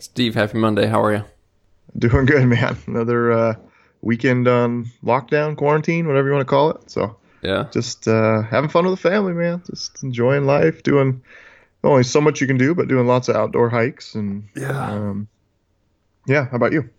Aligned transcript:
Steve, 0.00 0.34
happy 0.34 0.58
Monday. 0.58 0.86
How 0.86 1.02
are 1.02 1.12
you? 1.14 1.24
Doing 1.98 2.26
good, 2.26 2.46
man. 2.46 2.76
Another 2.86 3.32
uh, 3.32 3.54
weekend 4.02 4.46
on 4.46 4.86
lockdown, 5.04 5.56
quarantine, 5.56 6.06
whatever 6.06 6.28
you 6.28 6.34
want 6.34 6.46
to 6.46 6.50
call 6.50 6.70
it. 6.70 6.90
So 6.90 7.16
Yeah. 7.42 7.68
just 7.72 8.06
uh, 8.06 8.42
having 8.42 8.70
fun 8.70 8.84
with 8.86 9.00
the 9.00 9.08
family, 9.08 9.32
man. 9.32 9.62
Just 9.68 10.02
enjoying 10.02 10.44
life, 10.46 10.82
doing 10.82 11.22
only 11.84 12.02
so 12.04 12.20
much 12.20 12.40
you 12.40 12.46
can 12.46 12.58
do, 12.58 12.74
but 12.74 12.88
doing 12.88 13.06
lots 13.06 13.28
of 13.28 13.36
outdoor 13.36 13.70
hikes 13.70 14.14
and 14.14 14.44
Yeah. 14.54 14.90
um, 14.92 15.28
yeah. 16.26 16.46
How 16.48 16.56
about 16.56 16.72
you? 16.72 16.90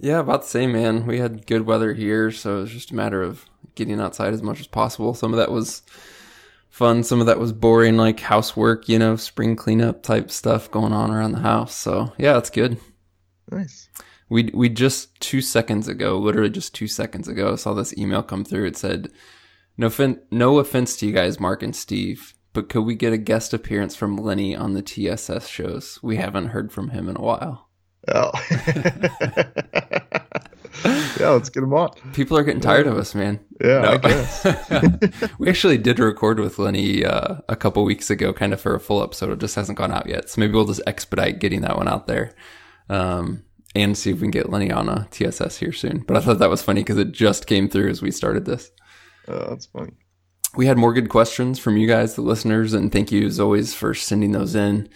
Yeah, 0.00 0.18
about 0.20 0.42
the 0.42 0.48
same, 0.48 0.72
man. 0.72 1.06
We 1.06 1.18
had 1.18 1.46
good 1.46 1.66
weather 1.66 1.92
here, 1.92 2.30
so 2.30 2.58
it 2.58 2.60
was 2.62 2.70
just 2.70 2.90
a 2.90 2.94
matter 2.96 3.22
of 3.22 3.44
getting 3.74 4.00
outside 4.00 4.32
as 4.32 4.42
much 4.42 4.60
as 4.60 4.66
possible. 4.66 5.14
Some 5.14 5.32
of 5.32 5.36
that 5.38 5.52
was 5.52 5.82
fun, 6.74 7.04
some 7.04 7.20
of 7.20 7.26
that 7.26 7.38
was 7.38 7.52
boring, 7.52 7.96
like 7.96 8.18
housework, 8.18 8.88
you 8.88 8.98
know, 8.98 9.14
spring 9.14 9.54
cleanup 9.54 10.02
type 10.02 10.28
stuff 10.28 10.68
going 10.72 10.92
on 10.92 11.12
around 11.12 11.30
the 11.30 11.38
house. 11.38 11.74
So 11.74 12.12
yeah, 12.18 12.36
it's 12.36 12.50
good. 12.50 12.78
Nice. 13.50 13.88
We 14.28 14.50
we 14.52 14.68
just 14.68 15.20
two 15.20 15.40
seconds 15.40 15.86
ago, 15.86 16.18
literally 16.18 16.50
just 16.50 16.74
two 16.74 16.88
seconds 16.88 17.28
ago, 17.28 17.54
saw 17.54 17.74
this 17.74 17.96
email 17.96 18.24
come 18.24 18.44
through. 18.44 18.66
It 18.66 18.76
said, 18.76 19.10
"No 19.76 19.88
fin- 19.88 20.20
no 20.32 20.58
offense 20.58 20.96
to 20.96 21.06
you 21.06 21.12
guys, 21.12 21.38
Mark 21.38 21.62
and 21.62 21.76
Steve, 21.76 22.34
but 22.52 22.68
could 22.68 22.82
we 22.82 22.96
get 22.96 23.12
a 23.12 23.18
guest 23.18 23.54
appearance 23.54 23.94
from 23.94 24.16
Lenny 24.16 24.56
on 24.56 24.72
the 24.72 24.82
TSS 24.82 25.46
shows? 25.46 26.00
We 26.02 26.16
haven't 26.16 26.48
heard 26.48 26.72
from 26.72 26.90
him 26.90 27.08
in 27.08 27.16
a 27.16 27.22
while." 27.22 27.68
Oh. 28.08 28.32
yeah, 30.84 31.30
let's 31.30 31.48
get 31.50 31.60
them 31.60 31.72
on. 31.72 31.90
People 32.12 32.36
are 32.36 32.42
getting 32.42 32.60
tired 32.60 32.86
of 32.86 32.96
us, 32.96 33.14
man. 33.14 33.38
Yeah, 33.62 33.80
No. 33.80 33.88
I 33.92 33.96
guess. 33.98 35.32
we 35.38 35.48
actually 35.48 35.78
did 35.78 35.98
record 35.98 36.40
with 36.40 36.58
Lenny 36.58 37.04
uh, 37.04 37.36
a 37.48 37.56
couple 37.56 37.84
weeks 37.84 38.10
ago, 38.10 38.32
kind 38.32 38.52
of 38.52 38.60
for 38.60 38.74
a 38.74 38.80
full 38.80 39.02
episode. 39.02 39.30
It 39.30 39.40
just 39.40 39.54
hasn't 39.54 39.78
gone 39.78 39.92
out 39.92 40.08
yet, 40.08 40.28
so 40.30 40.40
maybe 40.40 40.54
we'll 40.54 40.64
just 40.64 40.82
expedite 40.86 41.38
getting 41.38 41.60
that 41.60 41.76
one 41.76 41.88
out 41.88 42.06
there, 42.06 42.34
um, 42.88 43.44
and 43.74 43.96
see 43.96 44.10
if 44.10 44.16
we 44.16 44.22
can 44.22 44.30
get 44.30 44.50
Lenny 44.50 44.72
on 44.72 44.88
a 44.88 45.06
TSS 45.10 45.58
here 45.58 45.72
soon. 45.72 45.98
But 46.00 46.16
I 46.16 46.20
thought 46.20 46.38
that 46.38 46.50
was 46.50 46.62
funny 46.62 46.80
because 46.80 46.98
it 46.98 47.12
just 47.12 47.46
came 47.46 47.68
through 47.68 47.90
as 47.90 48.02
we 48.02 48.10
started 48.10 48.44
this. 48.44 48.70
Oh, 49.28 49.50
that's 49.50 49.66
funny. 49.66 49.92
We 50.56 50.66
had 50.66 50.78
more 50.78 50.92
good 50.92 51.08
questions 51.08 51.58
from 51.58 51.76
you 51.76 51.88
guys, 51.88 52.14
the 52.14 52.22
listeners, 52.22 52.74
and 52.74 52.92
thank 52.92 53.10
you 53.10 53.26
as 53.26 53.40
always 53.40 53.74
for 53.74 53.94
sending 53.94 54.32
those 54.32 54.54
in. 54.54 54.88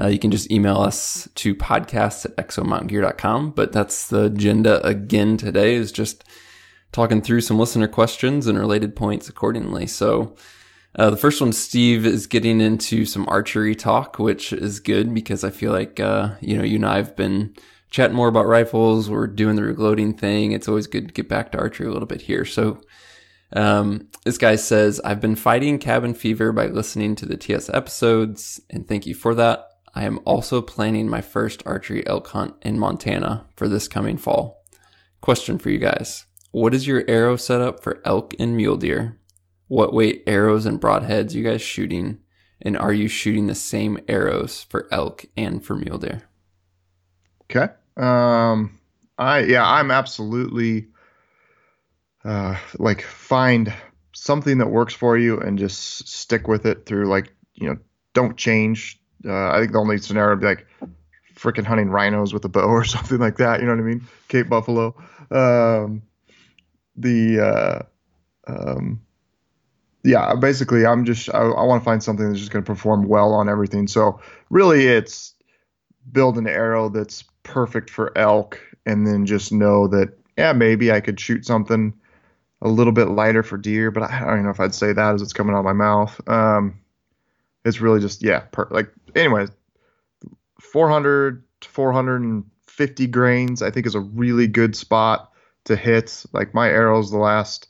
Uh, 0.00 0.08
you 0.08 0.18
can 0.18 0.30
just 0.30 0.50
email 0.50 0.78
us 0.78 1.28
to 1.36 1.54
podcasts 1.54 2.24
at 2.24 2.36
exomountaingear.com. 2.36 3.52
But 3.52 3.72
that's 3.72 4.08
the 4.08 4.24
agenda 4.24 4.84
again 4.86 5.36
today 5.36 5.74
is 5.74 5.92
just 5.92 6.24
talking 6.92 7.22
through 7.22 7.40
some 7.40 7.58
listener 7.58 7.88
questions 7.88 8.46
and 8.46 8.58
related 8.58 8.96
points 8.96 9.28
accordingly. 9.28 9.86
So 9.86 10.36
uh, 10.98 11.10
the 11.10 11.16
first 11.16 11.40
one, 11.40 11.52
Steve 11.52 12.06
is 12.06 12.26
getting 12.26 12.60
into 12.60 13.04
some 13.04 13.28
archery 13.28 13.74
talk, 13.74 14.18
which 14.18 14.52
is 14.52 14.80
good 14.80 15.12
because 15.12 15.44
I 15.44 15.50
feel 15.50 15.72
like, 15.72 16.00
uh, 16.00 16.30
you 16.40 16.56
know, 16.56 16.64
you 16.64 16.76
and 16.76 16.86
I 16.86 16.96
have 16.96 17.14
been 17.16 17.54
chatting 17.90 18.16
more 18.16 18.28
about 18.28 18.46
rifles. 18.46 19.10
We're 19.10 19.26
doing 19.26 19.56
the 19.56 19.62
reloading 19.62 20.14
thing. 20.14 20.52
It's 20.52 20.68
always 20.68 20.86
good 20.86 21.08
to 21.08 21.14
get 21.14 21.28
back 21.28 21.52
to 21.52 21.58
archery 21.58 21.86
a 21.86 21.92
little 21.92 22.06
bit 22.06 22.22
here. 22.22 22.44
So 22.44 22.80
um, 23.52 24.08
this 24.24 24.38
guy 24.38 24.56
says, 24.56 25.00
I've 25.04 25.20
been 25.20 25.36
fighting 25.36 25.78
cabin 25.78 26.14
fever 26.14 26.50
by 26.50 26.66
listening 26.66 27.14
to 27.16 27.26
the 27.26 27.36
TS 27.36 27.68
episodes, 27.70 28.60
and 28.70 28.88
thank 28.88 29.06
you 29.06 29.14
for 29.14 29.34
that. 29.34 29.75
I 29.96 30.04
am 30.04 30.20
also 30.26 30.60
planning 30.60 31.08
my 31.08 31.22
first 31.22 31.62
archery 31.64 32.06
elk 32.06 32.28
hunt 32.28 32.54
in 32.60 32.78
Montana 32.78 33.46
for 33.56 33.66
this 33.66 33.88
coming 33.88 34.18
fall. 34.18 34.62
Question 35.22 35.56
for 35.56 35.70
you 35.70 35.78
guys 35.78 36.26
What 36.52 36.74
is 36.74 36.86
your 36.86 37.02
arrow 37.08 37.36
setup 37.36 37.82
for 37.82 38.02
elk 38.04 38.34
and 38.38 38.54
mule 38.54 38.76
deer? 38.76 39.18
What 39.68 39.94
weight 39.94 40.22
arrows 40.26 40.66
and 40.66 40.78
broadheads 40.78 41.32
you 41.32 41.42
guys 41.42 41.62
shooting? 41.62 42.18
And 42.60 42.76
are 42.76 42.92
you 42.92 43.08
shooting 43.08 43.46
the 43.46 43.54
same 43.54 43.98
arrows 44.06 44.66
for 44.68 44.86
elk 44.92 45.24
and 45.34 45.64
for 45.64 45.74
mule 45.74 45.96
deer? 45.96 46.28
Okay. 47.44 47.72
Um, 47.96 48.78
I 49.16 49.44
yeah, 49.44 49.66
I'm 49.66 49.90
absolutely 49.90 50.88
uh 52.22 52.58
like 52.78 53.00
find 53.00 53.72
something 54.12 54.58
that 54.58 54.68
works 54.68 54.92
for 54.92 55.16
you 55.16 55.40
and 55.40 55.58
just 55.58 56.06
stick 56.06 56.48
with 56.48 56.66
it 56.66 56.84
through 56.84 57.06
like 57.06 57.32
you 57.54 57.70
know 57.70 57.78
don't 58.12 58.36
change. 58.36 59.00
Uh, 59.26 59.50
I 59.50 59.60
think 59.60 59.72
the 59.72 59.78
only 59.78 59.98
scenario 59.98 60.30
would 60.30 60.40
be 60.40 60.46
like 60.46 60.66
freaking 61.34 61.64
hunting 61.64 61.90
rhinos 61.90 62.32
with 62.32 62.44
a 62.44 62.48
bow 62.48 62.62
or 62.62 62.84
something 62.96 63.18
like 63.18 63.36
that. 63.36 63.60
You 63.60 63.66
know 63.66 63.72
what 63.72 63.80
I 63.80 63.84
mean? 63.84 64.06
Cape 64.28 64.48
buffalo. 64.48 64.94
Um, 65.30 66.02
the 66.96 67.40
uh, 67.40 67.82
um, 68.46 69.00
yeah, 70.02 70.34
basically, 70.34 70.86
I'm 70.86 71.04
just 71.04 71.28
I, 71.34 71.40
I 71.40 71.64
want 71.64 71.82
to 71.82 71.84
find 71.84 72.02
something 72.02 72.28
that's 72.28 72.38
just 72.38 72.52
going 72.52 72.64
to 72.64 72.66
perform 72.66 73.08
well 73.08 73.32
on 73.32 73.48
everything. 73.48 73.86
So 73.88 74.20
really, 74.50 74.86
it's 74.86 75.34
build 76.12 76.38
an 76.38 76.46
arrow 76.46 76.88
that's 76.88 77.24
perfect 77.42 77.90
for 77.90 78.16
elk, 78.16 78.60
and 78.86 79.06
then 79.06 79.26
just 79.26 79.52
know 79.52 79.88
that 79.88 80.16
yeah, 80.38 80.52
maybe 80.52 80.92
I 80.92 81.00
could 81.00 81.18
shoot 81.18 81.44
something 81.44 81.92
a 82.62 82.68
little 82.68 82.92
bit 82.92 83.08
lighter 83.08 83.42
for 83.42 83.58
deer, 83.58 83.90
but 83.90 84.04
I 84.04 84.20
don't 84.20 84.44
know 84.44 84.50
if 84.50 84.60
I'd 84.60 84.74
say 84.74 84.92
that 84.92 85.14
as 85.14 85.22
it's 85.22 85.32
coming 85.32 85.54
out 85.54 85.60
of 85.60 85.64
my 85.64 85.72
mouth. 85.72 86.20
Um, 86.28 86.80
it's 87.66 87.80
really 87.80 88.00
just 88.00 88.22
yeah, 88.22 88.40
per, 88.40 88.68
like 88.70 88.90
anyways, 89.14 89.50
400 90.60 91.42
to 91.62 91.68
450 91.68 93.06
grains 93.08 93.62
I 93.62 93.70
think 93.70 93.86
is 93.86 93.94
a 93.94 94.00
really 94.00 94.46
good 94.46 94.76
spot 94.76 95.32
to 95.64 95.76
hit. 95.76 96.24
Like 96.32 96.54
my 96.54 96.68
arrows 96.68 97.10
the 97.10 97.18
last 97.18 97.68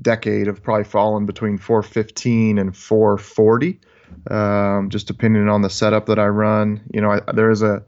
decade 0.00 0.46
have 0.46 0.62
probably 0.62 0.84
fallen 0.84 1.26
between 1.26 1.58
415 1.58 2.58
and 2.58 2.76
440, 2.76 3.80
um, 4.30 4.90
just 4.90 5.06
depending 5.06 5.48
on 5.48 5.62
the 5.62 5.70
setup 5.70 6.06
that 6.06 6.18
I 6.18 6.26
run. 6.26 6.82
You 6.92 7.02
know, 7.02 7.12
I, 7.12 7.32
there 7.32 7.50
is 7.50 7.62
a 7.62 7.84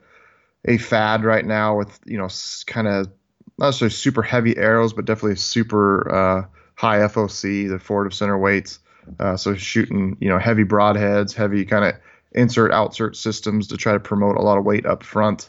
a 0.66 0.76
fad 0.76 1.24
right 1.24 1.44
now 1.44 1.78
with 1.78 1.98
you 2.04 2.18
know 2.18 2.28
kind 2.66 2.88
of 2.88 3.08
not 3.56 3.68
necessarily 3.68 3.92
super 3.92 4.22
heavy 4.22 4.56
arrows, 4.56 4.92
but 4.92 5.06
definitely 5.06 5.36
super 5.36 6.14
uh, 6.14 6.46
high 6.74 6.98
FOC, 6.98 7.68
the 7.68 7.78
forward 7.78 8.06
of 8.06 8.14
center 8.14 8.38
weights. 8.38 8.80
Uh, 9.18 9.36
so 9.36 9.54
shooting 9.54 10.16
you 10.20 10.28
know 10.28 10.38
heavy 10.38 10.64
broadheads, 10.64 11.34
heavy 11.34 11.64
kind 11.64 11.84
of 11.84 11.94
insert 12.32 12.72
outsert 12.72 13.16
systems 13.16 13.68
to 13.68 13.76
try 13.76 13.92
to 13.92 14.00
promote 14.00 14.36
a 14.36 14.42
lot 14.42 14.58
of 14.58 14.64
weight 14.64 14.86
up 14.86 15.02
front. 15.02 15.48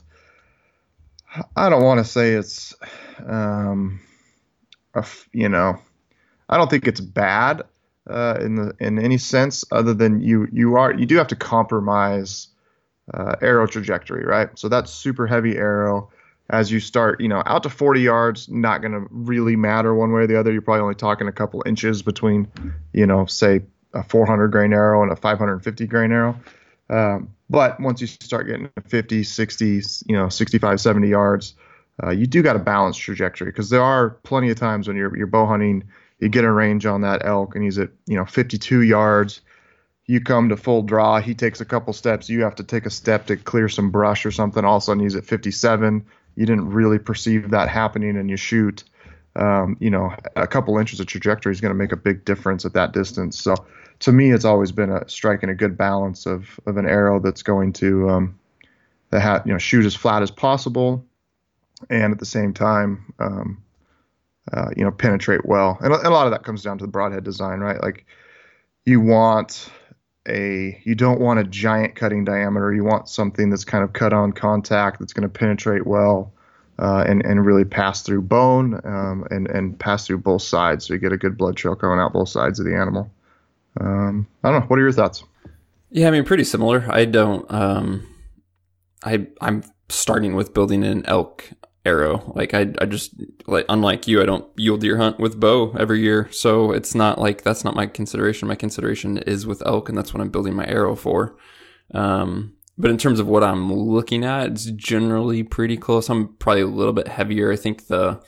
I 1.56 1.70
don't 1.70 1.84
want 1.84 2.00
to 2.00 2.04
say 2.04 2.34
it's, 2.34 2.74
um, 3.26 4.00
a 4.96 5.06
you 5.32 5.50
know, 5.50 5.80
I 6.48 6.58
don't 6.58 6.70
think 6.70 6.88
it's 6.88 7.02
bad 7.02 7.64
uh, 8.10 8.38
in 8.42 8.56
the 8.56 8.74
in 8.80 8.98
any 9.00 9.18
sense 9.18 9.64
other 9.72 9.94
than 9.94 10.22
you 10.22 10.48
you 10.52 10.78
are 10.78 10.94
you 10.94 11.06
do 11.06 11.18
have 11.18 11.28
to 11.28 11.36
compromise 11.36 12.48
uh, 13.14 13.36
arrow 13.42 13.68
trajectory, 13.68 14.26
right? 14.26 14.58
So 14.58 14.70
that 14.70 14.90
super 14.90 15.28
heavy 15.28 15.58
arrow 15.58 16.10
as 16.50 16.72
you 16.72 16.80
start, 16.80 17.22
you 17.22 17.28
know, 17.28 17.44
out 17.46 17.64
to 17.64 17.70
40 17.70 18.02
yards, 18.02 18.50
not 18.50 18.82
going 18.82 18.94
to 18.94 19.08
really 19.12 19.56
matter 19.56 19.94
one 19.94 20.12
way 20.12 20.22
or 20.22 20.28
the 20.28 20.40
other. 20.40 20.52
You're 20.52 20.62
probably 20.62 20.82
only 20.82 20.96
talking 20.96 21.28
a 21.28 21.32
couple 21.32 21.62
inches 21.66 22.02
between, 22.02 22.48
you 22.92 23.06
know, 23.06 23.26
say 23.26 23.62
a 23.94 24.04
400 24.04 24.48
grain 24.50 24.74
arrow 24.74 25.04
and 25.04 25.12
a 25.12 25.16
550 25.16 25.88
grain 25.88 26.12
arrow. 26.12 26.40
Um, 26.90 27.36
but 27.50 27.80
once 27.80 28.02
you 28.02 28.08
start 28.08 28.48
getting 28.48 28.70
50, 28.88 29.24
60, 29.24 29.82
you 30.08 30.16
know, 30.16 30.30
65, 30.30 30.82
70 30.82 31.08
yards, 31.08 31.56
uh, 32.04 32.10
you 32.10 32.26
do 32.26 32.42
got 32.42 32.56
a 32.56 32.60
balanced 32.60 33.00
trajectory 33.00 33.52
because 33.52 33.70
there 33.70 33.84
are 33.84 34.12
plenty 34.24 34.50
of 34.50 34.58
times 34.58 34.88
when 34.88 34.98
you're, 34.98 35.16
you're 35.16 35.28
bow 35.28 35.46
hunting, 35.46 35.84
you 36.20 36.30
get 36.30 36.46
a 36.46 36.52
range 36.52 36.86
on 36.86 37.02
that 37.02 37.26
elk 37.26 37.56
and 37.56 37.64
he's 37.64 37.78
at, 37.78 37.90
you 38.08 38.16
know, 38.16 38.26
52 38.26 38.82
yards. 38.82 39.42
You 40.06 40.20
come 40.22 40.50
to 40.50 40.58
full 40.58 40.82
draw, 40.82 41.20
he 41.20 41.36
takes 41.36 41.62
a 41.62 41.66
couple 41.66 41.94
steps. 41.94 42.30
You 42.30 42.42
have 42.44 42.56
to 42.56 42.64
take 42.64 42.88
a 42.88 42.90
step 42.90 43.28
to 43.28 43.38
clear 43.38 43.70
some 43.70 43.92
brush 43.92 44.26
or 44.26 44.32
something. 44.32 44.66
All 44.66 44.78
of 44.78 44.82
a 44.82 44.86
sudden 44.86 45.04
he's 45.04 45.16
at 45.16 45.26
57. 45.26 46.06
You 46.40 46.46
didn't 46.46 46.70
really 46.70 47.00
perceive 47.00 47.50
that 47.50 47.68
happening 47.68 48.16
and 48.16 48.30
you 48.30 48.38
shoot. 48.38 48.86
Um, 49.36 49.76
you 49.82 49.90
know, 49.90 50.16
a 50.38 50.48
couple 50.48 50.78
inches 50.78 51.02
of 51.02 51.08
trajectory 51.08 51.52
is 51.52 51.60
going 51.60 51.72
to 51.72 51.78
make 51.78 51.92
a 51.92 51.98
big 51.98 52.24
difference 52.24 52.64
at 52.64 52.72
that 52.74 52.94
distance. 52.94 53.38
So, 53.38 53.56
to 54.00 54.14
me, 54.14 54.32
it's 54.32 54.46
always 54.46 54.72
been 54.72 54.90
a 54.90 55.08
striking 55.10 55.50
a 55.50 55.54
good 55.54 55.78
balance 55.78 56.26
of 56.26 56.58
of 56.66 56.78
an 56.78 56.88
arrow 56.88 57.20
that's 57.20 57.44
going 57.44 57.74
to 57.74 58.10
um, 58.10 58.40
that 59.10 59.22
ha- 59.22 59.42
you 59.46 59.52
know 59.52 59.58
shoot 59.58 59.86
as 59.86 59.96
flat 59.96 60.24
as 60.24 60.32
possible, 60.32 61.06
and 61.90 62.14
at 62.14 62.20
the 62.20 62.26
same 62.26 62.54
time, 62.54 63.14
um, 63.20 63.62
uh, 64.54 64.70
you 64.78 64.86
know, 64.86 64.92
penetrate 64.92 65.46
well. 65.46 65.78
And 65.82 65.92
a, 65.92 65.98
and 65.98 66.08
a 66.08 66.12
lot 66.12 66.26
of 66.26 66.32
that 66.32 66.44
comes 66.44 66.64
down 66.64 66.78
to 66.78 66.86
the 66.86 66.92
broadhead 66.92 67.26
design, 67.26 67.60
right? 67.60 67.84
Like 67.84 68.06
you 68.86 69.02
want 69.02 69.70
a 70.30 70.80
you 70.84 70.96
don't 70.96 71.20
want 71.20 71.40
a 71.40 71.44
giant 71.44 71.96
cutting 71.96 72.24
diameter. 72.24 72.74
You 72.74 72.84
want 72.84 73.10
something 73.10 73.50
that's 73.50 73.66
kind 73.66 73.84
of 73.84 73.94
cut 73.94 74.14
on 74.14 74.32
contact 74.32 75.00
that's 75.00 75.14
going 75.14 75.24
to 75.24 75.30
penetrate 75.30 75.86
well. 75.86 76.32
Uh, 76.78 77.04
and 77.06 77.26
and 77.26 77.46
really 77.46 77.66
pass 77.66 78.04
through 78.04 78.22
bone 78.22 78.80
um, 78.86 79.26
and 79.32 79.50
and 79.50 79.78
pass 79.78 80.08
through 80.08 80.18
both 80.18 80.42
sides, 80.42 80.88
so 80.88 80.94
you 80.94 81.00
get 81.00 81.12
a 81.12 81.18
good 81.18 81.38
blood 81.38 81.58
trail 81.58 81.76
going 81.76 82.00
out 82.00 82.14
both 82.14 82.30
sides 82.30 82.58
of 82.58 82.66
the 82.66 82.74
animal. 82.74 83.12
Um, 83.82 84.26
I 84.46 84.50
don't 84.50 84.62
know. 84.62 84.66
What 84.68 84.80
are 84.80 84.82
your 84.82 84.94
thoughts? 84.94 85.26
Yeah, 85.92 86.08
I 86.08 86.12
mean, 86.12 86.24
pretty 86.24 86.46
similar. 86.46 86.86
I 86.90 87.04
don't. 87.04 87.52
Um, 87.52 88.08
I 89.04 89.28
I'm 89.42 89.64
starting 89.90 90.36
with 90.36 90.54
building 90.54 90.86
an 90.86 91.06
elk 91.06 91.50
arrow. 91.86 92.32
Like 92.36 92.54
I 92.54 92.72
I 92.80 92.86
just 92.86 93.14
like 93.48 93.66
unlike 93.70 94.08
you, 94.08 94.22
I 94.22 94.26
don't 94.26 94.46
mule 94.58 94.78
deer 94.78 94.98
hunt 94.98 95.20
with 95.20 95.40
bow 95.40 95.76
every 95.80 96.02
year, 96.02 96.30
so 96.32 96.72
it's 96.72 96.96
not 96.96 97.20
like 97.20 97.44
that's 97.44 97.64
not 97.64 97.76
my 97.76 97.86
consideration. 97.88 98.48
My 98.48 98.56
consideration 98.56 99.18
is 99.20 99.48
with 99.48 99.66
elk, 99.66 99.90
and 99.90 99.98
that's 99.98 100.14
what 100.14 100.22
I'm 100.22 100.30
building 100.30 100.56
my 100.56 100.66
arrow 100.66 100.96
for. 100.96 101.38
Um, 101.94 102.54
but 102.78 102.92
in 102.92 102.98
terms 102.98 103.20
of 103.20 103.28
what 103.28 103.44
I'm 103.44 103.74
looking 103.74 104.24
at, 104.24 104.52
it's 104.52 104.66
generally 104.66 105.44
pretty 105.44 105.78
close. 105.78 106.10
I'm 106.10 106.36
probably 106.36 106.62
a 106.62 106.68
little 106.68 106.94
bit 106.94 107.08
heavier. 107.08 107.52
I 107.52 107.56
think 107.56 107.88
the 107.88 108.22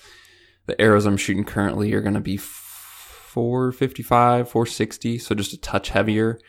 the 0.68 0.80
arrows 0.80 1.06
I'm 1.06 1.18
shooting 1.18 1.46
currently 1.46 1.94
are 1.94 2.02
going 2.02 2.14
to 2.14 2.20
be 2.20 2.38
455, 2.38 4.50
460, 4.50 5.18
so 5.20 5.36
just 5.36 5.54
a 5.54 5.58
touch 5.58 5.90
heavier. 5.90 6.40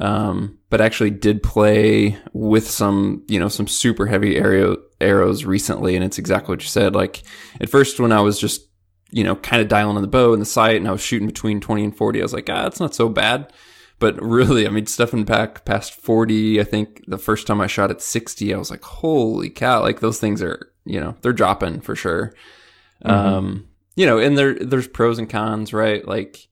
Um, 0.00 0.58
but 0.70 0.80
actually 0.80 1.10
did 1.10 1.42
play 1.42 2.16
with 2.32 2.70
some, 2.70 3.24
you 3.26 3.40
know, 3.40 3.48
some 3.48 3.66
super 3.66 4.06
heavy 4.06 4.36
arrow 4.36 4.76
arrows 5.00 5.44
recently, 5.44 5.94
and 5.94 6.04
it's 6.04 6.18
exactly 6.18 6.52
what 6.52 6.62
you 6.62 6.68
said. 6.68 6.94
Like 6.94 7.22
at 7.60 7.68
first, 7.68 8.00
when 8.00 8.12
I 8.12 8.20
was 8.20 8.38
just, 8.38 8.62
you 9.10 9.24
know, 9.24 9.36
kind 9.36 9.62
of 9.62 9.68
dialing 9.68 9.96
on 9.96 10.02
the 10.02 10.08
bow 10.08 10.32
and 10.32 10.42
the 10.42 10.46
sight, 10.46 10.76
and 10.76 10.88
I 10.88 10.92
was 10.92 11.00
shooting 11.00 11.26
between 11.26 11.60
20 11.60 11.84
and 11.84 11.96
40, 11.96 12.20
I 12.20 12.22
was 12.22 12.32
like, 12.32 12.50
ah, 12.50 12.62
that's 12.62 12.80
not 12.80 12.94
so 12.94 13.08
bad. 13.08 13.52
But 14.00 14.20
really, 14.22 14.66
I 14.66 14.70
mean, 14.70 14.86
stepping 14.86 15.24
back 15.24 15.64
past 15.64 15.92
40, 15.92 16.60
I 16.60 16.64
think 16.64 17.02
the 17.08 17.18
first 17.18 17.46
time 17.46 17.60
I 17.60 17.66
shot 17.66 17.90
at 17.90 18.00
60, 18.00 18.54
I 18.54 18.58
was 18.58 18.70
like, 18.70 18.82
holy 18.82 19.50
cow, 19.50 19.82
like 19.82 20.00
those 20.00 20.20
things 20.20 20.40
are, 20.42 20.72
you 20.84 21.00
know, 21.00 21.16
they're 21.22 21.32
dropping 21.32 21.80
for 21.80 21.96
sure. 21.96 22.34
Mm-hmm. 23.04 23.10
Um, 23.10 23.68
you 23.96 24.06
know, 24.06 24.18
and 24.18 24.38
there, 24.38 24.54
there's 24.54 24.86
pros 24.86 25.18
and 25.18 25.28
cons, 25.28 25.72
right? 25.72 26.06
Like, 26.06 26.48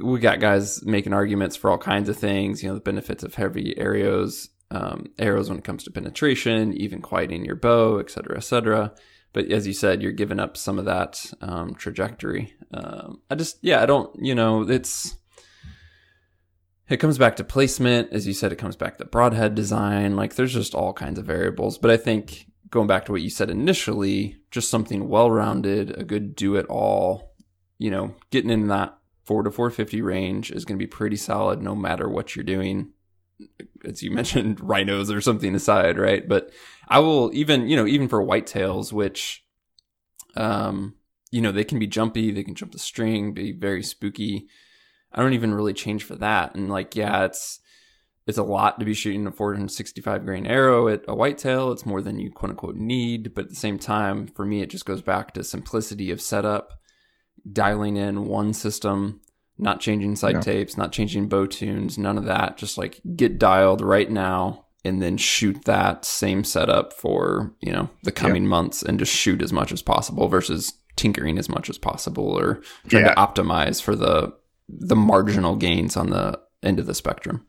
we 0.00 0.18
got 0.18 0.40
guys 0.40 0.84
making 0.84 1.12
arguments 1.12 1.54
for 1.54 1.70
all 1.70 1.78
kinds 1.78 2.08
of 2.08 2.16
things, 2.16 2.62
you 2.62 2.68
know, 2.68 2.74
the 2.74 2.80
benefits 2.80 3.22
of 3.22 3.34
heavy 3.34 3.78
arrows, 3.78 4.48
um, 4.72 5.06
arrows 5.18 5.48
when 5.48 5.58
it 5.58 5.64
comes 5.64 5.84
to 5.84 5.90
penetration, 5.90 6.72
even 6.72 7.02
quieting 7.02 7.44
your 7.44 7.54
bow, 7.54 7.98
et 7.98 8.10
cetera, 8.10 8.38
et 8.38 8.44
cetera. 8.44 8.94
But 9.32 9.50
as 9.50 9.66
you 9.66 9.72
said, 9.72 10.02
you're 10.02 10.12
giving 10.12 10.40
up 10.40 10.56
some 10.56 10.78
of 10.78 10.86
that 10.86 11.32
um, 11.40 11.74
trajectory. 11.74 12.54
Um, 12.72 13.20
I 13.30 13.34
just, 13.34 13.58
yeah, 13.62 13.82
I 13.82 13.86
don't, 13.86 14.10
you 14.18 14.34
know, 14.34 14.68
it's, 14.68 15.16
it 16.88 16.98
comes 16.98 17.18
back 17.18 17.36
to 17.36 17.44
placement. 17.44 18.12
As 18.12 18.26
you 18.26 18.32
said, 18.32 18.52
it 18.52 18.56
comes 18.56 18.76
back 18.76 18.98
to 18.98 19.04
broadhead 19.04 19.54
design. 19.54 20.16
Like 20.16 20.34
there's 20.34 20.54
just 20.54 20.74
all 20.74 20.92
kinds 20.92 21.18
of 21.18 21.26
variables. 21.26 21.78
But 21.78 21.90
I 21.90 21.96
think 21.96 22.46
going 22.70 22.86
back 22.86 23.04
to 23.06 23.12
what 23.12 23.22
you 23.22 23.30
said 23.30 23.50
initially, 23.50 24.38
just 24.50 24.70
something 24.70 25.08
well 25.08 25.30
rounded, 25.30 25.98
a 25.98 26.04
good 26.04 26.34
do 26.34 26.56
it 26.56 26.66
all, 26.66 27.34
you 27.78 27.90
know, 27.90 28.14
getting 28.30 28.50
in 28.50 28.68
that 28.68 28.98
four 29.24 29.42
to 29.42 29.50
450 29.50 30.02
range 30.02 30.50
is 30.50 30.64
going 30.64 30.78
to 30.78 30.82
be 30.82 30.88
pretty 30.88 31.16
solid 31.16 31.62
no 31.62 31.74
matter 31.74 32.08
what 32.08 32.34
you're 32.34 32.44
doing. 32.44 32.92
As 33.84 34.02
you 34.02 34.10
mentioned, 34.12 34.60
rhinos 34.60 35.10
or 35.10 35.20
something 35.20 35.54
aside, 35.54 35.98
right? 35.98 36.28
But 36.28 36.50
I 36.88 36.98
will 36.98 37.30
even, 37.34 37.68
you 37.68 37.76
know, 37.76 37.86
even 37.86 38.08
for 38.08 38.22
whitetails, 38.22 38.92
which, 38.92 39.44
um, 40.36 40.94
you 41.30 41.40
know, 41.40 41.52
they 41.52 41.64
can 41.64 41.78
be 41.78 41.86
jumpy, 41.86 42.30
they 42.30 42.44
can 42.44 42.54
jump 42.54 42.72
the 42.72 42.78
string, 42.78 43.32
be 43.32 43.52
very 43.52 43.82
spooky. 43.82 44.48
I 45.12 45.22
don't 45.22 45.34
even 45.34 45.54
really 45.54 45.74
change 45.74 46.04
for 46.04 46.16
that. 46.16 46.54
And 46.54 46.70
like, 46.70 46.96
yeah, 46.96 47.24
it's 47.24 47.60
it's 48.26 48.38
a 48.38 48.42
lot 48.42 48.78
to 48.78 48.84
be 48.84 48.94
shooting 48.94 49.26
a 49.26 49.32
465 49.32 50.24
grain 50.24 50.46
arrow 50.46 50.88
at 50.88 51.04
a 51.08 51.14
whitetail. 51.14 51.72
It's 51.72 51.86
more 51.86 52.00
than 52.00 52.20
you 52.20 52.30
quote 52.30 52.50
unquote 52.50 52.76
need, 52.76 53.34
but 53.34 53.44
at 53.44 53.50
the 53.50 53.56
same 53.56 53.78
time, 53.78 54.26
for 54.28 54.44
me, 54.44 54.62
it 54.62 54.70
just 54.70 54.86
goes 54.86 55.02
back 55.02 55.34
to 55.34 55.42
simplicity 55.42 56.10
of 56.10 56.20
setup, 56.20 56.72
dialing 57.50 57.96
in 57.96 58.26
one 58.26 58.52
system, 58.52 59.20
not 59.62 59.80
changing 59.80 60.16
yeah. 60.22 60.40
tapes, 60.40 60.76
not 60.76 60.92
changing 60.92 61.28
bow 61.28 61.46
tunes, 61.46 61.96
none 61.96 62.18
of 62.18 62.24
that. 62.24 62.56
Just 62.56 62.76
like 62.76 63.00
get 63.16 63.38
dialed 63.38 63.80
right 63.80 64.10
now 64.10 64.66
and 64.84 65.00
then 65.00 65.16
shoot 65.16 65.64
that 65.64 66.04
same 66.04 66.44
setup 66.44 66.92
for 66.92 67.54
you 67.60 67.72
know 67.72 67.88
the 68.02 68.12
coming 68.12 68.46
months 68.46 68.82
and 68.82 68.98
just 68.98 69.12
shoot 69.12 69.40
as 69.40 69.52
much 69.52 69.72
as 69.72 69.82
possible 69.82 70.28
versus 70.28 70.74
tinkering 70.96 71.38
as 71.38 71.48
much 71.48 71.70
as 71.70 71.78
possible 71.78 72.38
or 72.38 72.60
trying 72.88 73.04
yeah. 73.04 73.14
to 73.14 73.20
optimize 73.20 73.80
for 73.80 73.94
the 73.94 74.32
the 74.68 74.96
marginal 74.96 75.56
gains 75.56 75.96
on 75.96 76.10
the 76.10 76.38
end 76.62 76.78
of 76.78 76.86
the 76.86 76.94
spectrum. 76.94 77.46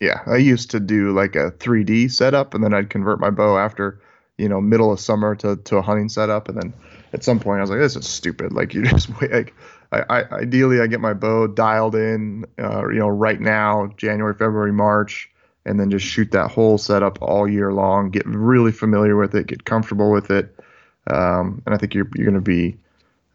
Yeah, 0.00 0.20
I 0.26 0.36
used 0.36 0.70
to 0.72 0.80
do 0.80 1.12
like 1.12 1.36
a 1.36 1.52
3D 1.52 2.10
setup, 2.10 2.54
and 2.54 2.64
then 2.64 2.74
I'd 2.74 2.90
convert 2.90 3.20
my 3.20 3.30
bow 3.30 3.56
after 3.58 4.00
you 4.38 4.48
know 4.48 4.60
middle 4.60 4.92
of 4.92 5.00
summer 5.00 5.34
to 5.36 5.56
to 5.56 5.76
a 5.76 5.82
hunting 5.82 6.08
setup, 6.08 6.48
and 6.48 6.60
then 6.60 6.74
at 7.12 7.24
some 7.24 7.38
point 7.38 7.58
I 7.58 7.60
was 7.62 7.70
like, 7.70 7.78
this 7.78 7.96
is 7.96 8.08
stupid. 8.08 8.52
Like 8.52 8.74
you 8.74 8.82
just 8.90 9.08
wait. 9.20 9.32
Like 9.32 9.54
I, 9.92 10.02
I 10.08 10.24
ideally 10.40 10.80
I 10.80 10.86
get 10.86 11.00
my 11.00 11.12
bow 11.12 11.46
dialed 11.46 11.94
in, 11.94 12.46
uh, 12.58 12.88
you 12.88 12.98
know, 12.98 13.08
right 13.08 13.40
now, 13.40 13.92
January, 13.96 14.34
February, 14.34 14.72
March, 14.72 15.30
and 15.64 15.78
then 15.78 15.90
just 15.90 16.06
shoot 16.06 16.32
that 16.32 16.50
whole 16.50 16.78
setup 16.78 17.20
all 17.20 17.48
year 17.48 17.72
long. 17.72 18.10
Get 18.10 18.26
really 18.26 18.72
familiar 18.72 19.16
with 19.16 19.34
it, 19.34 19.46
get 19.46 19.64
comfortable 19.64 20.10
with 20.10 20.30
it, 20.30 20.58
um, 21.06 21.62
and 21.66 21.74
I 21.74 21.78
think 21.78 21.94
you're 21.94 22.08
you're 22.16 22.26
going 22.26 22.34
to 22.34 22.40
be 22.40 22.78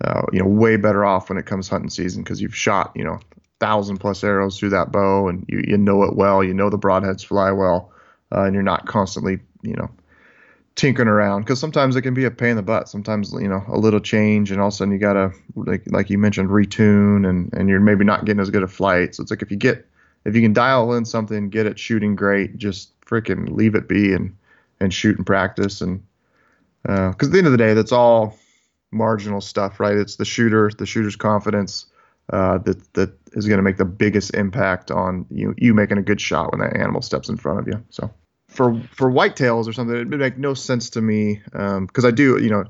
uh, 0.03 0.21
you 0.31 0.39
know, 0.39 0.47
way 0.47 0.77
better 0.77 1.03
off 1.03 1.29
when 1.29 1.37
it 1.37 1.45
comes 1.45 1.67
hunting 1.67 1.89
season 1.89 2.23
because 2.23 2.41
you've 2.41 2.55
shot, 2.55 2.91
you 2.95 3.03
know, 3.03 3.19
thousand 3.59 3.97
plus 3.97 4.23
arrows 4.23 4.59
through 4.59 4.69
that 4.69 4.91
bow 4.91 5.27
and 5.27 5.43
you, 5.47 5.63
you 5.67 5.77
know 5.77 6.03
it 6.03 6.15
well. 6.15 6.43
You 6.43 6.53
know 6.53 6.69
the 6.69 6.77
broadheads 6.77 7.25
fly 7.25 7.51
well, 7.51 7.91
uh, 8.31 8.43
and 8.43 8.53
you're 8.53 8.63
not 8.63 8.85
constantly, 8.85 9.39
you 9.63 9.73
know, 9.73 9.89
tinkering 10.77 11.09
around 11.09 11.41
because 11.41 11.59
sometimes 11.59 11.95
it 11.95 12.03
can 12.03 12.13
be 12.13 12.23
a 12.23 12.31
pain 12.31 12.51
in 12.51 12.55
the 12.55 12.61
butt. 12.61 12.87
Sometimes, 12.87 13.33
you 13.33 13.49
know, 13.49 13.63
a 13.67 13.77
little 13.77 13.99
change 13.99 14.51
and 14.51 14.61
all 14.61 14.67
of 14.67 14.73
a 14.73 14.77
sudden 14.77 14.93
you 14.93 14.99
gotta, 14.99 15.31
like, 15.55 15.83
like 15.87 16.09
you 16.09 16.17
mentioned, 16.17 16.49
retune 16.49 17.27
and 17.27 17.51
and 17.53 17.67
you're 17.67 17.81
maybe 17.81 18.05
not 18.05 18.23
getting 18.23 18.39
as 18.39 18.49
good 18.49 18.63
a 18.63 18.67
flight. 18.67 19.15
So 19.15 19.21
it's 19.21 19.31
like 19.31 19.41
if 19.41 19.51
you 19.51 19.57
get, 19.57 19.85
if 20.23 20.35
you 20.35 20.41
can 20.41 20.53
dial 20.53 20.93
in 20.93 21.03
something, 21.03 21.49
get 21.49 21.65
it 21.65 21.77
shooting 21.77 22.15
great, 22.15 22.57
just 22.57 22.97
freaking 23.01 23.55
leave 23.55 23.75
it 23.75 23.89
be 23.89 24.13
and 24.13 24.35
and 24.79 24.93
shoot 24.93 25.17
and 25.17 25.25
practice 25.25 25.81
and 25.81 26.01
because 26.83 27.23
uh, 27.23 27.25
at 27.25 27.31
the 27.31 27.37
end 27.37 27.47
of 27.47 27.51
the 27.51 27.57
day, 27.57 27.73
that's 27.73 27.91
all 27.91 28.37
marginal 28.91 29.41
stuff, 29.41 29.79
right? 29.79 29.97
It's 29.97 30.15
the 30.15 30.23
shooter, 30.23 30.71
the 30.77 30.85
shooter's 30.85 31.17
confidence 31.17 31.85
uh, 32.31 32.59
that 32.59 32.93
that 32.93 33.13
is 33.33 33.47
going 33.47 33.57
to 33.57 33.63
make 33.63 33.77
the 33.77 33.85
biggest 33.85 34.33
impact 34.35 34.91
on 34.91 35.25
you 35.29 35.53
you 35.57 35.73
making 35.73 35.97
a 35.97 36.01
good 36.01 36.21
shot 36.21 36.51
when 36.51 36.61
that 36.61 36.77
animal 36.77 37.01
steps 37.01 37.29
in 37.29 37.37
front 37.37 37.59
of 37.59 37.67
you. 37.67 37.83
So 37.89 38.09
for 38.47 38.81
for 38.91 39.11
whitetails 39.11 39.67
or 39.67 39.73
something, 39.73 39.95
it 39.95 40.07
would 40.09 40.19
make 40.19 40.37
no 40.37 40.53
sense 40.53 40.89
to 40.91 41.01
me 41.01 41.41
because 41.45 42.05
um, 42.05 42.05
I 42.05 42.11
do 42.11 42.41
you 42.41 42.49
know 42.49 42.65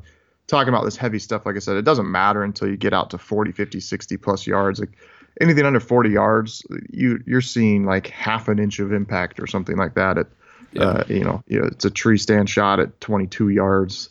talking 0.48 0.70
about 0.70 0.86
this 0.86 0.98
heavy 0.98 1.20
stuff. 1.20 1.46
Like 1.46 1.56
I 1.56 1.60
said, 1.60 1.78
it 1.78 1.84
doesn't 1.84 2.10
matter 2.10 2.44
until 2.44 2.70
you 2.70 2.78
get 2.78 2.94
out 2.94 3.10
to 3.10 3.18
40, 3.18 3.52
50, 3.52 3.80
60 3.82 4.18
plus 4.18 4.48
yards. 4.48 4.80
Like 4.80 4.98
anything 5.42 5.66
under 5.66 5.80
40 5.80 6.10
yards, 6.10 6.66
you 6.90 7.22
you're 7.26 7.42
seeing 7.42 7.86
like 7.86 8.08
half 8.08 8.48
an 8.48 8.60
inch 8.60 8.80
of 8.80 8.92
impact 8.92 9.40
or 9.40 9.48
something 9.48 9.78
like 9.78 9.96
that. 9.96 10.18
At 10.18 10.28
yeah. 10.72 10.84
uh, 10.84 11.04
you 11.08 11.24
know, 11.24 11.44
you 11.48 11.60
know, 11.60 11.68
it's 11.68 11.86
a 11.86 11.92
tree 11.92 12.18
stand 12.18 12.50
shot 12.50 12.80
at 12.80 13.00
22 13.02 13.50
yards 13.50 14.10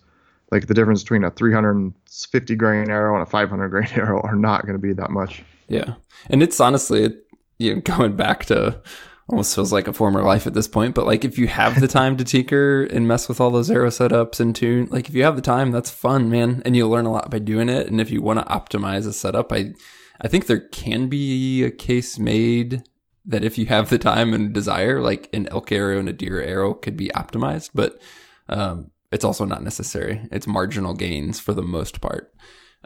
like 0.51 0.67
the 0.67 0.75
difference 0.75 1.03
between 1.03 1.25
a 1.25 1.31
350 1.31 2.55
grain 2.57 2.91
arrow 2.91 3.15
and 3.15 3.23
a 3.23 3.27
500 3.27 3.69
grain 3.71 3.89
arrow 3.93 4.21
are 4.23 4.37
not 4.37 4.63
going 4.63 4.75
to 4.75 4.81
be 4.81 4.93
that 4.93 5.11
much. 5.11 5.43
Yeah, 5.69 5.95
and 6.31 6.43
it's 6.43 6.61
honestly, 6.61 7.15
you 7.59 7.75
know, 7.75 7.81
going 7.85 8.17
back 8.17 8.45
to 8.47 8.81
almost 9.29 9.55
feels 9.55 9.73
like 9.73 9.89
a 9.89 9.93
former 9.93 10.23
life 10.23 10.47
at 10.47 10.55
this 10.55 10.69
point. 10.69 10.95
But 10.95 11.07
like, 11.07 11.25
if 11.25 11.39
you 11.39 11.49
have 11.49 11.81
the 11.81 11.89
time 11.89 12.17
to 12.17 12.25
tinker 12.25 12.85
and 12.85 13.09
mess 13.09 13.29
with 13.29 13.41
all 13.41 13.51
those 13.51 13.71
arrow 13.71 13.89
setups 13.89 14.39
and 14.39 14.55
tune, 14.55 14.89
like 14.91 15.09
if 15.09 15.15
you 15.15 15.25
have 15.25 15.37
the 15.37 15.43
time, 15.43 15.73
that's 15.73 15.91
fun, 15.91 16.31
man, 16.31 16.63
and 16.65 16.77
you'll 16.77 16.91
learn 16.91 17.07
a 17.07 17.13
lot 17.13 17.31
by 17.31 17.39
doing 17.39 17.69
it. 17.69 17.89
And 17.89 18.01
if 18.01 18.11
you 18.11 18.23
want 18.23 18.39
to 18.39 18.45
optimize 18.47 19.07
a 19.07 19.13
setup, 19.13 19.53
I, 19.53 19.75
I 20.21 20.29
think 20.29 20.47
there 20.47 20.61
can 20.61 21.09
be 21.09 21.65
a 21.65 21.71
case 21.71 22.19
made 22.19 22.85
that 23.25 23.43
if 23.43 23.59
you 23.59 23.67
have 23.67 23.91
the 23.91 23.99
time 23.99 24.33
and 24.33 24.53
desire, 24.53 25.01
like 25.01 25.29
an 25.33 25.49
elk 25.49 25.73
arrow 25.73 25.99
and 25.99 26.09
a 26.09 26.13
deer 26.13 26.41
arrow 26.41 26.75
could 26.75 26.97
be 26.97 27.09
optimized, 27.09 27.71
but 27.75 28.01
um, 28.49 28.93
it's 29.11 29.25
also 29.25 29.45
not 29.45 29.65
necessary. 29.65 30.27
It's 30.31 30.47
marginal 30.47 30.95
gains 30.95 31.41
for 31.41 31.53
the 31.53 31.63
most 31.63 32.01
part. 32.01 32.33